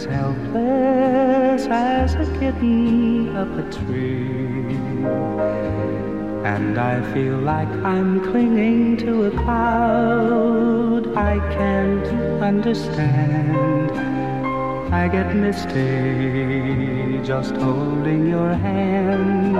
As 0.00 0.06
helpless 0.06 1.66
as 1.66 2.14
a 2.14 2.24
kitten 2.38 3.36
up 3.36 3.52
a 3.62 3.62
tree. 3.70 4.76
And 6.42 6.78
I 6.78 7.02
feel 7.12 7.36
like 7.36 7.68
I'm 7.84 8.22
clinging 8.30 8.96
to 9.04 9.24
a 9.24 9.30
cloud. 9.30 11.14
I 11.14 11.36
can't, 11.54 12.06
understand. 12.42 13.90
I 14.90 15.06
get 15.08 15.36
misty 15.36 17.20
just 17.22 17.54
holding 17.56 18.26
your 18.26 18.54
hand. 18.54 19.56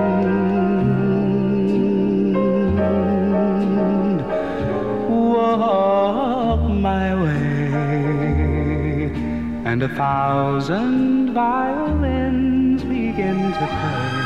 Walk 5.35 6.63
my 6.71 7.15
way, 7.23 7.50
and 9.71 9.83
a 9.85 9.89
thousand 9.91 11.33
violins 11.33 12.83
begin 12.83 13.39
to 13.59 13.67
play. 13.75 14.17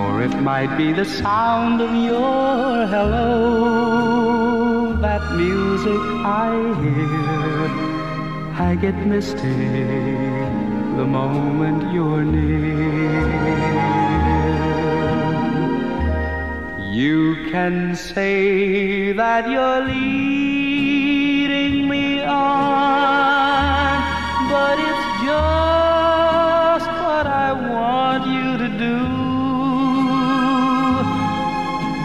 Or 0.00 0.12
it 0.26 0.34
might 0.50 0.72
be 0.76 0.88
the 0.92 1.06
sound 1.06 1.80
of 1.80 1.90
your 2.10 2.86
hello, 2.94 3.32
that 5.00 5.24
music 5.42 6.02
I 6.42 6.44
hear. 6.82 7.70
I 8.68 8.70
get 8.84 8.96
misty 9.14 9.58
the 10.98 11.06
moment 11.18 11.80
you're 11.94 12.24
near. 12.24 13.28
You 17.02 17.20
can 17.50 17.96
say 17.96 19.12
that 19.12 19.48
you're 19.48 19.80
leading 19.86 21.88
me 21.88 22.24
on, 22.24 22.67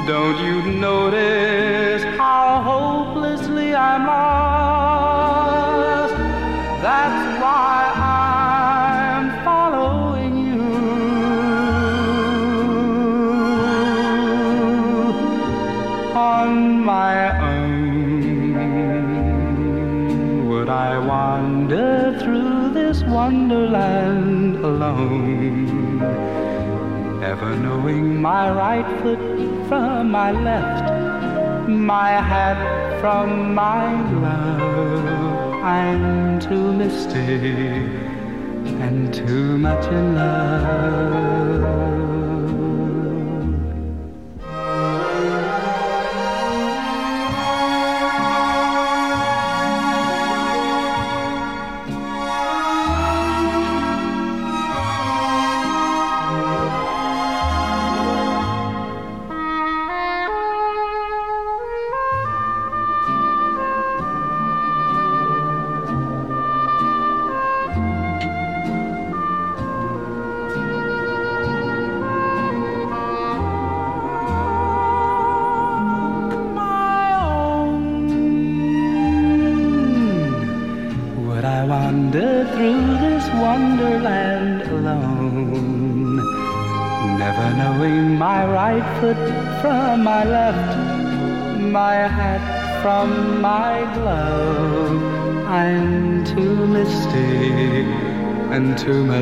Don't 0.06 0.38
you 0.38 0.62
notice 0.64 2.04
how 2.18 2.62
hopelessly 2.62 3.74
I'm 3.74 4.06
lost? 4.06 5.34
That's 6.82 7.42
why 7.42 7.90
I'm 7.96 9.32
following 9.46 10.34
you. 10.46 10.62
On 16.14 16.84
my 16.84 17.40
own, 17.54 18.60
would 20.50 20.68
I 20.68 20.98
wander 21.00 22.20
through 22.20 22.74
this 22.74 23.04
wonderland 23.04 24.58
alone? 24.58 26.00
Never 27.22 27.56
knowing 27.56 28.22
my 28.22 28.52
right 28.52 29.02
foot 29.02 29.53
from 29.74 30.12
my 30.12 30.32
left, 30.32 30.88
my 31.68 32.12
hat 32.32 32.60
from 33.02 33.56
my 33.56 33.88
glove. 34.12 35.54
I'm 35.64 36.40
too 36.40 36.72
misty 36.74 37.40
and 38.86 39.12
too 39.12 39.58
much 39.58 39.86
in 39.88 40.14
love. 40.14 42.03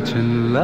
Much 0.02 0.14
in 0.14 0.54
love. 0.54 0.62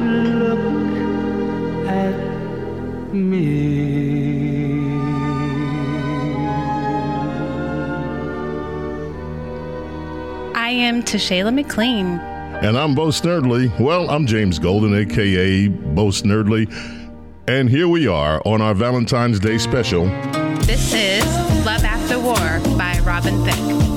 Look 0.00 0.58
at 1.88 3.14
me. 3.14 3.74
I 10.54 10.70
am 10.70 11.02
Tashayla 11.02 11.54
McLean. 11.54 12.18
And 12.62 12.76
I'm 12.78 12.94
Bo 12.94 13.08
Snerdley. 13.08 13.78
Well, 13.78 14.10
I'm 14.10 14.26
James 14.26 14.58
Golden, 14.58 14.94
aka 14.94 15.68
Bo 15.68 16.06
Snerdley. 16.06 16.68
And 17.46 17.68
here 17.68 17.88
we 17.88 18.06
are 18.08 18.40
on 18.46 18.62
our 18.62 18.74
Valentine's 18.74 19.38
Day 19.38 19.58
special. 19.58 20.06
This 20.64 20.94
is 20.94 21.24
Love 21.66 21.84
After 21.84 21.93
War 22.24 22.58
by 22.78 22.98
Robin 23.04 23.44
Thicke. 23.44 23.93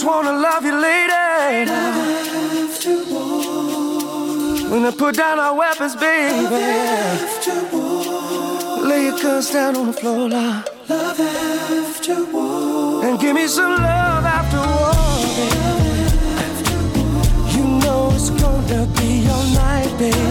Just 0.00 0.08
wanna 0.08 0.32
love 0.32 0.64
you, 0.64 0.72
lady. 0.80 1.70
When 4.70 4.86
I 4.86 4.92
put 4.96 5.14
down 5.16 5.38
our 5.38 5.54
weapons, 5.54 5.94
baby. 5.94 6.46
Lay 8.88 9.04
your 9.04 9.18
guns 9.18 9.50
down 9.50 9.76
on 9.76 9.88
the 9.88 9.92
floor, 9.92 10.28
love. 10.30 10.68
Love 10.88 11.20
after 11.20 12.24
war. 12.32 13.04
And 13.04 13.20
give 13.20 13.34
me 13.34 13.46
some 13.46 13.72
love 13.72 14.24
after 14.36 14.60
war, 14.78 14.94
baby. 15.36 15.70
You 17.54 17.64
know 17.82 18.10
it's 18.14 18.30
gonna 18.30 18.86
be 18.98 19.28
all 19.28 19.46
night, 19.64 19.92
baby. 19.98 20.29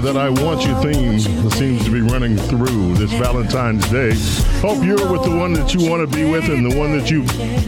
That 0.00 0.16
I 0.16 0.30
want 0.30 0.62
you 0.62 0.74
theme 0.80 1.18
seems 1.50 1.84
to 1.84 1.90
be 1.90 2.00
running 2.00 2.36
through 2.36 2.94
this 2.94 3.12
Valentine's 3.12 3.88
Day. 3.90 4.12
Hope 4.60 4.82
you're 4.82 5.10
with 5.10 5.24
the 5.24 5.36
one 5.36 5.52
that 5.54 5.74
you 5.74 5.90
want 5.90 6.08
to 6.08 6.16
be 6.16 6.30
with 6.30 6.44
and 6.44 6.70
the 6.70 6.78
one 6.78 6.96
that 6.96 7.10
you 7.10 7.24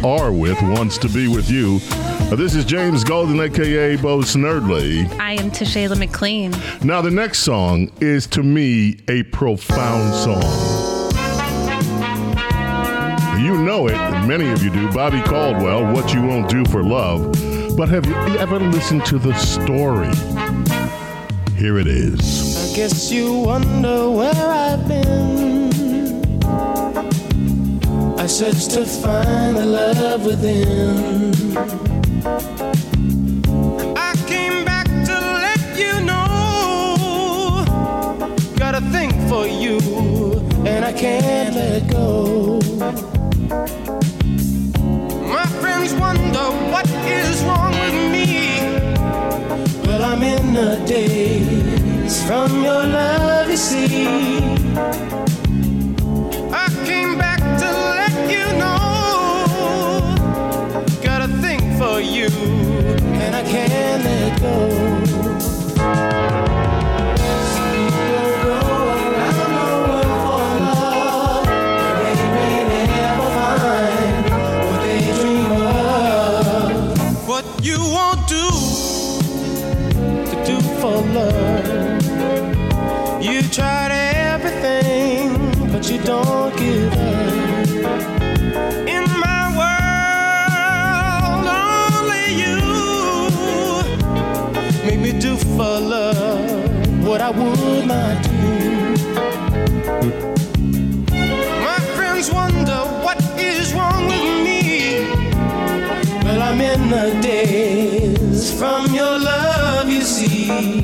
are 0.06 0.32
with 0.32 0.60
wants 0.62 0.98
to 0.98 1.08
be 1.08 1.28
with 1.28 1.50
you. 1.50 1.80
Uh, 1.92 2.36
this 2.36 2.54
is 2.54 2.64
James 2.64 3.04
Golden, 3.04 3.38
aka 3.40 3.96
Bo 3.96 4.18
Snerdley. 4.18 5.10
I 5.18 5.32
am 5.32 5.50
Tashayla 5.50 5.98
McLean. 5.98 6.54
Now, 6.82 7.02
the 7.02 7.10
next 7.10 7.40
song 7.40 7.90
is 8.00 8.26
to 8.28 8.42
me 8.42 8.98
a 9.08 9.24
profound 9.24 10.14
song. 10.14 10.42
You 13.42 13.58
know 13.58 13.88
it, 13.88 14.26
many 14.26 14.50
of 14.50 14.62
you 14.62 14.70
do. 14.70 14.90
Bobby 14.92 15.20
Caldwell, 15.22 15.92
What 15.92 16.14
You 16.14 16.22
Won't 16.22 16.48
Do 16.48 16.64
for 16.66 16.82
Love. 16.82 17.36
But 17.76 17.88
have 17.88 18.06
you 18.06 18.14
ever 18.38 18.58
listened 18.58 19.04
to 19.06 19.18
the 19.18 19.34
story? 19.34 20.41
Here 21.62 21.78
it 21.78 21.86
is. 21.86 22.72
I 22.72 22.74
guess 22.74 23.12
you 23.12 23.32
wonder 23.32 24.10
where 24.10 24.34
I've 24.34 24.88
been. 24.88 26.42
I 28.18 28.26
searched 28.26 28.72
to 28.72 28.84
find 28.84 29.56
the 29.56 29.66
love 29.66 30.26
within. 30.26 31.91
The 50.62 50.76
daze 50.86 52.24
from 52.24 52.62
your 52.62 52.84
love, 52.86 53.50
you 53.50 53.56
see. 53.56 54.06
I 56.52 56.68
came 56.86 57.18
back 57.18 57.40
to 57.58 57.68
let 57.98 58.14
you 58.30 58.46
know. 58.60 60.14
Got 61.02 61.28
a 61.28 61.32
thing 61.42 61.76
for 61.76 62.00
you, 62.00 62.28
and 63.24 63.34
I 63.34 63.42
can't 63.42 64.04
let 64.04 64.40
go. 64.40 64.91
Would 97.34 97.86
not 97.86 98.22
do. 98.24 98.92
My 101.64 101.78
friends 101.96 102.30
wonder 102.30 102.80
what 103.02 103.18
is 103.38 103.72
wrong 103.72 104.06
with 104.06 104.44
me. 104.44 105.06
Well, 106.24 106.42
I'm 106.42 106.60
in 106.60 106.90
the 106.90 107.18
daze 107.22 108.52
from 108.58 108.92
your 108.94 109.18
love, 109.18 109.88
you 109.88 110.02
see. 110.02 110.81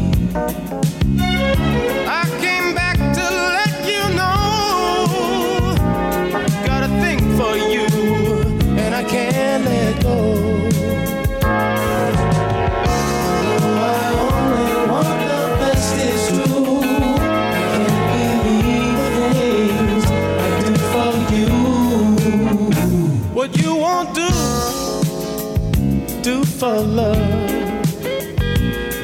For 26.59 26.81
love. 26.81 27.87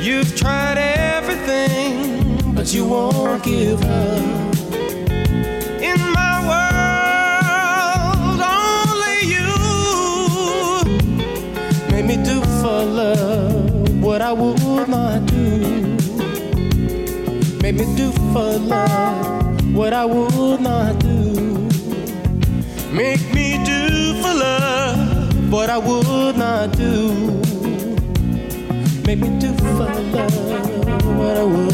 You've 0.00 0.34
tried 0.34 0.76
everything, 0.76 2.52
but 2.52 2.74
you 2.74 2.84
won't 2.84 3.44
give 3.44 3.80
up. 3.80 4.54
In 5.80 6.00
my 6.18 6.34
world, 6.50 8.40
only 8.42 9.18
you 9.34 9.54
make 11.92 12.06
me 12.06 12.16
do 12.24 12.40
for 12.60 12.82
love 12.82 14.02
what 14.02 14.20
I 14.20 14.32
would 14.32 14.88
not 14.88 15.26
do. 15.26 15.96
Made 17.62 17.76
me 17.76 17.86
do 17.96 18.10
for 18.32 18.58
love 18.58 19.74
what 19.74 19.92
I 19.92 20.04
would 20.04 20.60
not 20.60 20.98
do. 20.98 21.68
Make 22.92 23.32
me 23.32 23.62
do 23.64 24.20
for 24.22 24.34
love 24.34 25.52
what 25.52 25.70
I 25.70 25.78
would 25.78 26.36
not 26.36 26.76
do. 26.76 27.43
Make 29.14 29.30
me 29.30 29.38
do 29.38 29.54
for 29.54 29.64
love 29.64 31.16
what 31.16 31.38
I 31.38 31.44
would 31.44 31.73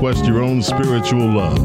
spiritual 0.00 0.14
quest, 0.14 0.24
your 0.24 0.42
own 0.42 0.62
spiritual 0.62 1.30
love, 1.30 1.58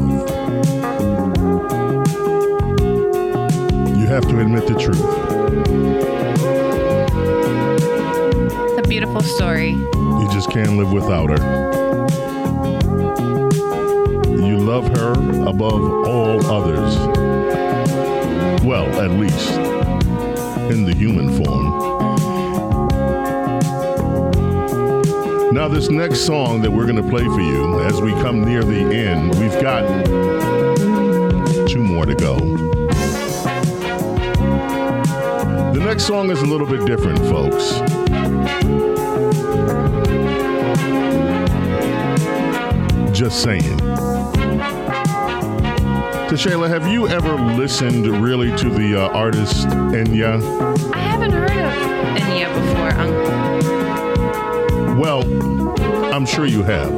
you 3.96 4.06
have 4.06 4.28
to 4.28 4.40
admit 4.40 4.66
the 4.66 4.74
truth. 4.78 5.00
It's 8.70 8.86
a 8.86 8.88
beautiful 8.88 9.22
story. 9.22 9.70
You 9.70 10.28
just 10.32 10.50
can't 10.50 10.76
live 10.76 10.92
without 10.92 11.30
her. 11.30 11.38
You 14.36 14.58
love 14.58 14.86
her. 14.98 15.12
above 15.48 16.06
all 16.06 16.44
others. 16.46 16.96
Well, 18.64 18.86
at 19.00 19.12
least 19.12 19.52
in 20.70 20.84
the 20.84 20.94
human 20.94 21.42
form. 21.42 21.85
Now, 25.56 25.68
this 25.68 25.88
next 25.88 26.26
song 26.26 26.60
that 26.60 26.70
we're 26.70 26.84
going 26.84 27.02
to 27.02 27.10
play 27.10 27.24
for 27.24 27.40
you 27.40 27.80
as 27.80 27.98
we 27.98 28.12
come 28.20 28.44
near 28.44 28.62
the 28.62 28.76
end, 28.76 29.34
we've 29.38 29.58
got 29.62 29.86
two 31.66 31.82
more 31.82 32.04
to 32.04 32.14
go. 32.14 32.36
The 35.72 35.80
next 35.82 36.04
song 36.04 36.30
is 36.30 36.42
a 36.42 36.44
little 36.44 36.66
bit 36.66 36.84
different, 36.84 37.18
folks. 37.20 37.78
Just 43.18 43.42
saying. 43.42 43.78
Shayla, 46.36 46.68
have 46.68 46.86
you 46.86 47.08
ever 47.08 47.34
listened 47.56 48.06
really 48.06 48.54
to 48.58 48.68
the 48.68 49.06
uh, 49.06 49.08
artist 49.08 49.66
Enya? 49.68 50.38
I 50.92 50.98
haven't 50.98 51.32
heard 51.32 51.50
of 51.50 52.18
Enya 52.18 52.54
before, 52.54 52.90
Uncle. 52.90 53.55
Well, 54.96 55.22
I'm 56.14 56.24
sure 56.24 56.46
you 56.46 56.62
have. 56.62 56.90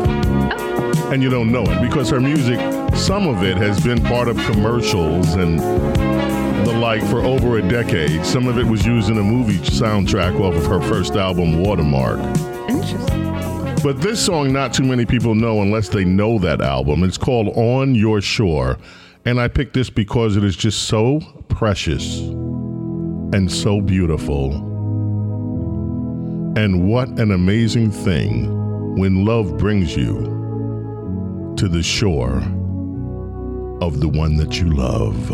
And 1.13 1.21
you 1.21 1.31
don't 1.31 1.51
know 1.51 1.65
it 1.65 1.83
because 1.83 2.09
her 2.11 2.21
music, 2.21 2.61
some 2.95 3.27
of 3.27 3.43
it 3.43 3.57
has 3.57 3.83
been 3.83 4.01
part 4.05 4.29
of 4.29 4.37
commercials 4.37 5.35
and 5.35 5.59
the 5.59 6.79
like 6.79 7.03
for 7.03 7.21
over 7.23 7.59
a 7.59 7.69
decade. 7.69 8.25
Some 8.25 8.47
of 8.47 8.57
it 8.57 8.65
was 8.65 8.87
used 8.87 9.11
in 9.11 9.19
a 9.19 9.23
movie 9.23 9.59
soundtrack 9.59 10.39
off 10.39 10.55
of 10.55 10.67
her 10.67 10.81
first 10.83 11.17
album, 11.17 11.65
Watermark. 11.65 12.21
Interesting. 12.69 13.35
But 13.83 14.01
this 14.01 14.25
song, 14.25 14.53
not 14.53 14.73
too 14.73 14.85
many 14.85 15.05
people 15.05 15.35
know 15.35 15.63
unless 15.63 15.89
they 15.89 16.05
know 16.05 16.39
that 16.39 16.61
album. 16.61 17.03
It's 17.03 17.19
called 17.19 17.49
On 17.57 17.97
Your 17.97 18.21
Shore. 18.21 18.79
And 19.25 19.41
I 19.41 19.49
picked 19.49 19.75
this 19.75 19.91
because 19.91 20.37
it 20.37 20.45
is 20.45 20.55
just 20.55 20.85
so 20.85 21.21
precious 21.49 22.21
and 22.21 23.51
so 23.51 23.81
beautiful. 23.81 24.78
And 26.59 26.89
what 26.89 27.09
an 27.21 27.31
amazing 27.31 27.93
thing 27.93 28.97
when 28.97 29.25
love 29.25 29.59
brings 29.59 29.97
you 29.97 31.55
to 31.57 31.69
the 31.69 31.85
shore 31.85 32.39
of 33.81 34.01
the 34.01 34.09
one 34.09 34.37
that 34.39 34.59
you 34.59 34.69
love. 34.69 35.31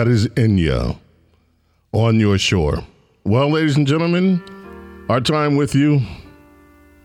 That 0.00 0.08
is 0.08 0.28
Enya 0.28 0.98
on 1.92 2.18
your 2.18 2.38
shore. 2.38 2.82
Well, 3.24 3.50
ladies 3.50 3.76
and 3.76 3.86
gentlemen, 3.86 4.42
our 5.10 5.20
time 5.20 5.56
with 5.56 5.74
you 5.74 6.00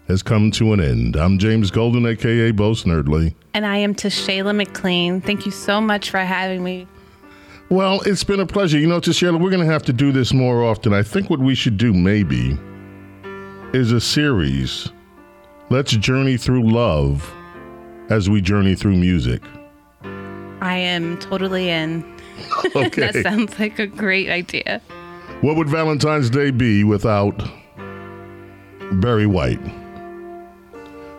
has 0.07 0.23
come 0.23 0.49
to 0.51 0.71
an 0.71 0.79
end. 0.79 1.17
I'm 1.17 1.37
James 1.37 1.71
Golden, 1.71 2.05
aka 2.05 2.51
Bo 2.51 2.71
Snerdley. 2.71 3.35
And 3.53 3.65
I 3.65 3.75
am 3.75 3.95
Tashayla 3.95 4.55
McLean. 4.55 5.19
Thank 5.19 5.45
you 5.45 5.51
so 5.51 5.81
much 5.81 6.09
for 6.09 6.19
having 6.19 6.63
me. 6.63 6.87
Well, 7.67 7.99
it's 8.05 8.23
been 8.23 8.39
a 8.39 8.45
pleasure. 8.45 8.79
You 8.79 8.87
know, 8.87 9.01
Tashayla, 9.01 9.41
we're 9.41 9.51
going 9.51 9.67
to 9.67 9.73
have 9.73 9.83
to 9.83 9.91
do 9.91 10.13
this 10.13 10.31
more 10.31 10.63
often. 10.63 10.93
I 10.93 11.03
think 11.03 11.29
what 11.29 11.41
we 11.41 11.53
should 11.53 11.75
do, 11.75 11.91
maybe, 11.91 12.57
is 13.73 13.91
a 13.91 13.99
series. 13.99 14.89
Let's 15.69 15.91
journey 15.91 16.37
through 16.37 16.71
love 16.71 17.29
as 18.09 18.29
we 18.29 18.39
journey 18.39 18.73
through 18.73 18.95
music. 18.95 19.41
I 20.61 20.77
am 20.77 21.17
totally 21.17 21.69
in. 21.69 22.14
Okay. 22.75 23.11
that 23.11 23.23
sounds 23.23 23.57
like 23.59 23.79
a 23.79 23.87
great 23.87 24.29
idea. 24.29 24.81
What 25.41 25.55
would 25.55 25.69
Valentine's 25.69 26.29
Day 26.29 26.51
be 26.51 26.83
without 26.83 27.41
Barry 28.93 29.27
White? 29.27 29.59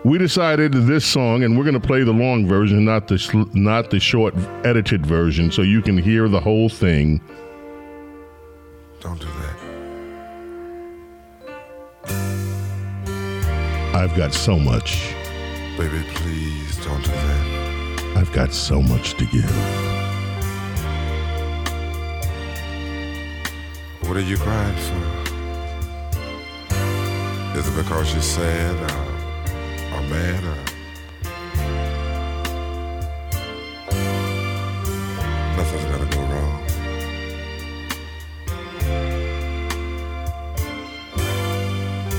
We 0.04 0.18
decided 0.18 0.72
this 0.72 1.04
song, 1.04 1.42
and 1.42 1.56
we're 1.56 1.64
going 1.64 1.80
to 1.80 1.86
play 1.86 2.04
the 2.04 2.12
long 2.12 2.46
version, 2.46 2.84
not 2.84 3.08
the 3.08 3.18
sl- 3.18 3.50
not 3.54 3.90
the 3.90 3.98
short 3.98 4.34
edited 4.64 5.04
version, 5.04 5.50
so 5.50 5.62
you 5.62 5.82
can 5.82 5.98
hear 5.98 6.28
the 6.28 6.40
whole 6.40 6.68
thing. 6.68 7.20
Don't 9.00 9.20
do 9.20 9.26
that. 9.26 9.56
I've 13.94 14.14
got 14.16 14.32
so 14.32 14.58
much. 14.58 15.14
Baby, 15.76 16.04
please 16.14 16.76
don't 16.84 17.02
do 17.04 17.10
that. 17.10 18.12
I've 18.16 18.32
got 18.32 18.52
so 18.52 18.80
much 18.80 19.14
to 19.14 19.26
give. 19.26 19.95
What 24.06 24.16
are 24.16 24.20
you 24.20 24.36
crying 24.36 24.76
for? 24.76 25.02
Is 27.58 27.66
it 27.66 27.74
because 27.76 28.12
you're 28.12 28.22
sad 28.22 28.76
or, 28.76 28.84
uh, 28.84 29.96
or 29.96 30.02
mad 30.02 30.44
or 30.44 30.56
nothing's 35.56 35.86
gonna 35.90 36.10
go 36.14 36.20
wrong? 36.32 36.54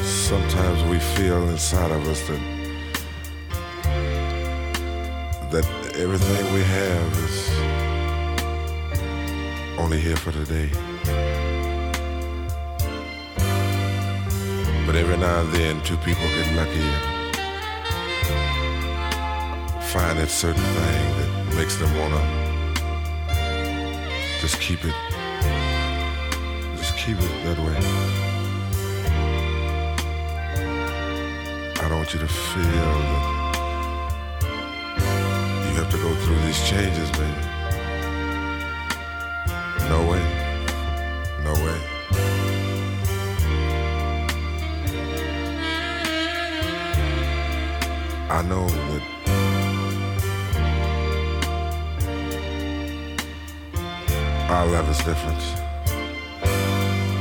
Sometimes 0.04 0.84
we 0.92 1.00
feel 1.00 1.42
inside 1.50 1.92
of 1.92 2.06
us 2.10 2.22
that 2.28 2.42
that 5.52 5.66
everything 5.96 6.54
we 6.54 6.64
have 6.64 7.18
is 7.28 7.38
only 9.80 10.00
here 10.02 10.18
for 10.18 10.34
today. 10.34 10.70
But 14.88 14.96
every 14.96 15.18
now 15.18 15.42
and 15.42 15.52
then, 15.52 15.82
two 15.84 15.98
people 15.98 16.24
get 16.24 16.56
lucky 16.56 16.80
and 16.80 17.04
find 19.84 20.18
that 20.18 20.30
certain 20.30 20.64
thing 20.64 21.18
that 21.18 21.56
makes 21.58 21.76
them 21.76 21.94
wanna 22.00 22.22
just 24.40 24.62
keep 24.62 24.86
it, 24.86 24.96
just 26.78 26.96
keep 26.96 27.18
it 27.20 27.32
that 27.44 27.60
way. 27.60 27.76
I 31.84 31.90
don't 31.90 31.98
want 31.98 32.14
you 32.14 32.20
to 32.22 32.28
feel 32.28 32.64
that 35.04 35.66
you 35.66 35.76
have 35.82 35.90
to 35.92 35.98
go 35.98 36.16
through 36.16 36.40
these 36.46 36.62
changes, 36.66 37.12
baby. 37.12 37.44
No 39.90 40.00
way. 40.10 40.24
No 41.44 41.54
way. 41.66 41.87
I 48.30 48.42
know 48.42 48.68
that 48.68 49.02
our 54.50 54.66
love 54.68 54.90
is 54.90 54.98
different. 54.98 55.42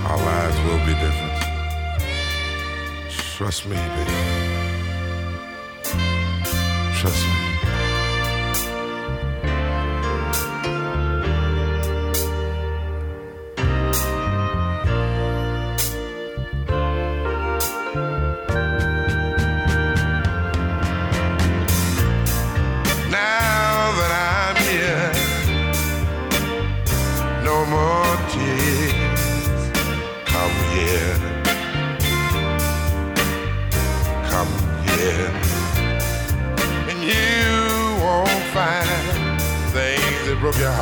Our 0.04 0.18
lives 0.18 0.58
will 0.66 0.84
be 0.84 0.94
different. 0.94 1.36
Trust 3.36 3.66
me, 3.66 3.76
baby. 3.76 4.12
Trust 6.98 7.24
me. 7.24 7.45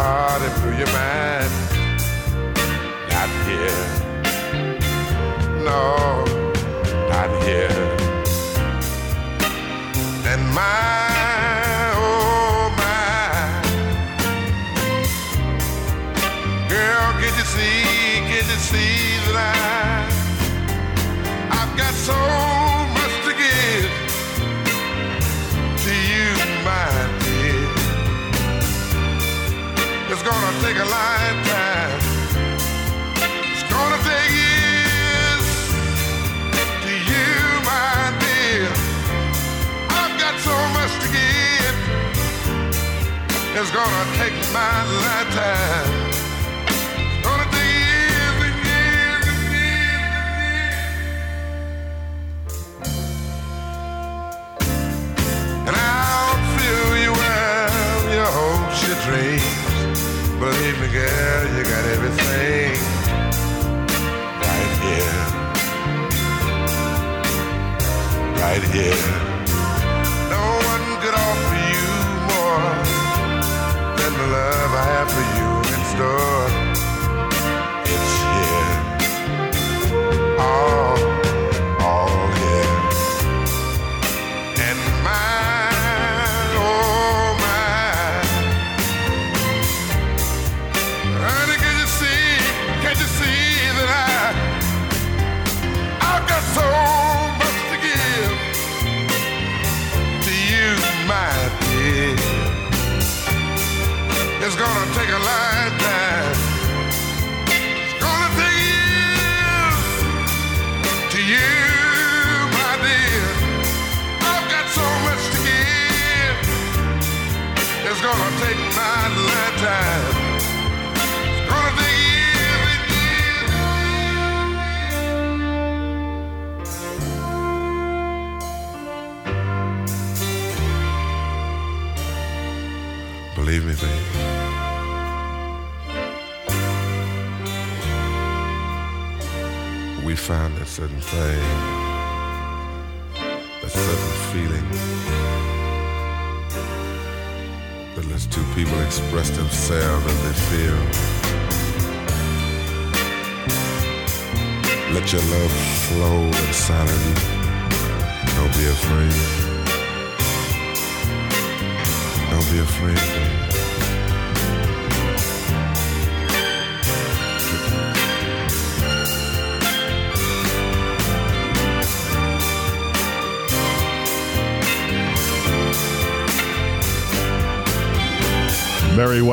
Heart 0.04 0.42
and 0.42 0.54
blew 0.60 0.76
your 0.76 0.92
mind. 0.92 1.33
It's 43.66 43.72
gonna 43.72 44.04
take 44.18 44.36
my 44.52 44.84
lifetime. 45.06 45.88
Gonna 47.22 47.48
take 47.50 47.72
years 47.80 48.36
and 48.44 48.56
years 48.68 49.24
and 49.32 49.42
years. 49.56 50.84
And 55.66 55.74
I'll 55.74 56.36
fill 56.58 56.92
you 57.04 57.10
well, 57.10 57.96
your 58.12 58.30
hopes, 58.38 58.78
your 58.86 58.98
dreams. 59.06 59.48
Believe 60.38 60.76
me, 60.82 60.88
girl, 60.92 61.42
you 61.56 61.62
got 61.64 61.84
everything 61.96 62.76
right 64.44 64.72
here. 64.84 65.16
Right 68.42 68.64
here. 68.74 69.23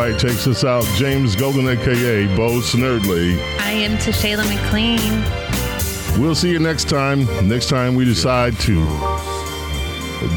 White 0.02 0.18
takes 0.18 0.48
us 0.48 0.64
out. 0.64 0.84
James 0.96 1.36
Golden, 1.36 1.68
aka 1.68 2.26
Bo 2.36 2.60
Snerdley. 2.60 3.38
I 3.60 3.70
am 3.70 4.00
Tashayla 4.00 4.48
McLean. 4.50 6.20
We'll 6.20 6.34
see 6.34 6.50
you 6.50 6.58
next 6.58 6.90
time. 6.90 7.28
Next 7.48 7.70
time 7.70 7.94
we 7.94 8.04
decide 8.04 8.60
to 8.62 8.84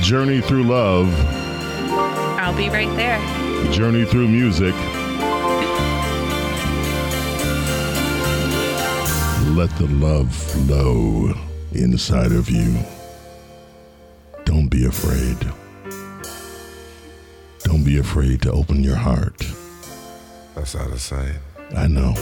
journey 0.02 0.42
through 0.42 0.64
love, 0.64 1.08
I'll 2.38 2.54
be 2.54 2.68
right 2.68 2.94
there. 2.94 3.18
journey 3.72 4.04
through 4.04 4.28
music. 4.28 4.74
Let 9.56 9.70
the 9.78 9.88
love 9.92 10.30
flow 10.30 11.32
inside 11.72 12.32
of 12.32 12.50
you. 12.50 12.84
Don't 14.44 14.68
be 14.68 14.84
afraid. 14.84 15.38
Don't 17.60 17.82
be 17.82 17.96
afraid 17.96 18.42
to 18.42 18.52
open 18.52 18.84
your 18.84 18.96
heart. 18.96 19.53
That's 20.54 20.76
out 20.76 20.90
of 20.92 21.00
sight. 21.00 21.34
I 21.76 21.88
know. 21.88 22.14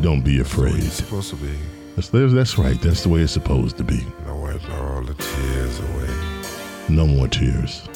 Don't 0.00 0.22
be 0.22 0.40
afraid. 0.40 0.82
It's 0.82 0.94
supposed 0.94 1.30
to 1.30 1.36
be. 1.36 1.54
That's, 1.94 2.08
that's 2.08 2.58
right. 2.58 2.80
That's 2.80 3.02
the 3.04 3.08
way 3.08 3.20
it's 3.20 3.32
supposed 3.32 3.76
to 3.76 3.84
be. 3.84 4.04
No 4.26 4.36
wipe 4.36 4.68
all 4.70 5.02
the 5.02 5.14
tears 5.14 5.78
away. 5.78 6.08
No 6.88 7.06
more 7.06 7.28
tears. 7.28 7.86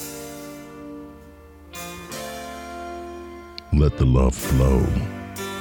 Let 3.73 3.97
the 3.99 4.05
love 4.05 4.37
flow. 4.37 4.81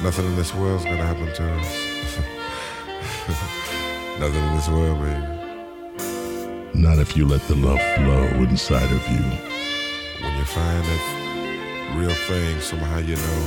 Nothing 0.04 0.26
in 0.28 0.36
this 0.36 0.54
world's 0.54 0.84
gonna 0.84 0.98
happen 0.98 1.34
to 1.34 1.52
us. 1.54 2.20
Nothing 4.20 4.44
in 4.44 4.56
this 4.56 4.68
world, 4.68 5.00
baby. 5.02 6.80
Not 6.80 7.00
if 7.00 7.18
you 7.18 7.28
let 7.28 7.41
the 7.48 7.56
love 7.56 7.80
flow 7.96 8.26
inside 8.44 8.91
of 8.91 9.08
you. 9.10 9.24
When 10.22 10.38
you 10.38 10.46
find 10.46 10.86
that 10.86 11.23
real 11.96 12.14
thing, 12.28 12.60
somehow 12.60 12.98
you 13.00 13.16
know 13.16 13.44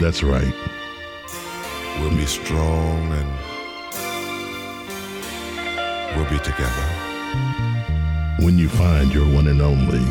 That's 0.00 0.22
right. 0.22 0.54
we'll 2.00 2.10
be 2.16 2.26
strong 2.26 3.12
and 3.12 3.28
we'll 6.16 6.30
be 6.30 6.38
together. 6.38 6.86
When 8.40 8.56
you 8.58 8.68
find 8.68 9.12
your 9.12 9.26
one 9.26 9.48
and 9.48 9.60
only, 9.60 10.04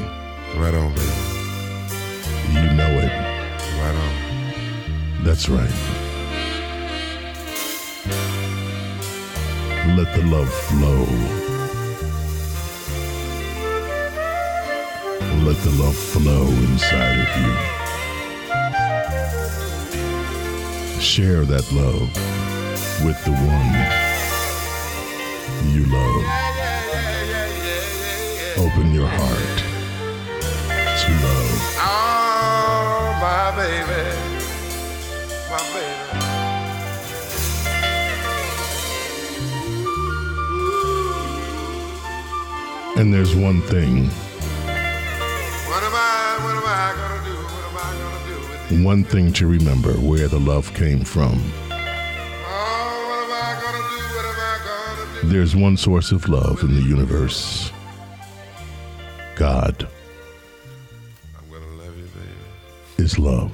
Right 0.58 0.74
on, 0.74 0.92
baby. 0.94 1.12
you 2.54 2.74
know 2.76 2.90
it. 3.00 3.12
Right 3.80 3.96
on. 3.96 5.24
That's 5.24 5.48
right. 5.50 5.72
Let 9.96 10.16
the 10.16 10.24
love 10.26 10.50
flow. 10.50 11.47
Let 15.48 15.60
the 15.64 15.72
love 15.82 15.96
flow 15.96 16.46
inside 16.46 17.20
of 17.22 17.30
you. 17.40 17.54
Share 21.00 21.46
that 21.46 21.72
love 21.72 22.12
with 23.06 23.24
the 23.24 23.32
one 23.32 23.74
you 25.72 25.86
love. 25.86 26.24
Open 28.58 28.94
your 28.94 29.08
heart 29.08 29.58
to 31.00 31.12
love. 31.24 31.60
Oh, 31.80 33.16
my 33.22 33.52
baby. 33.56 34.04
My 35.50 35.64
baby. 35.72 36.08
And 43.00 43.08
there's 43.14 43.34
one 43.34 43.62
thing, 43.62 44.12
one 48.70 49.04
thing 49.04 49.32
to 49.34 49.48
remember 49.48 49.94
where 49.94 50.28
the 50.28 50.40
love 50.40 50.74
came 50.74 51.04
from. 51.04 51.42
Oh, 51.70 51.78
what 53.08 53.24
am 53.24 53.32
I 53.32 53.62
gonna 53.62 53.78
do? 53.78 54.00
What 54.16 54.26
am 54.26 54.40
I 54.40 54.58
gonna 54.66 55.22
do? 55.22 55.28
There's 55.30 55.56
one 55.56 55.78
source 55.78 56.12
of 56.12 56.28
love 56.28 56.64
in 56.64 56.76
the 56.76 56.82
universe 56.82 57.72
God 59.36 59.88
love 61.88 61.98
you, 61.98 62.06
baby. 62.06 63.04
is 63.04 63.20
love. 63.20 63.52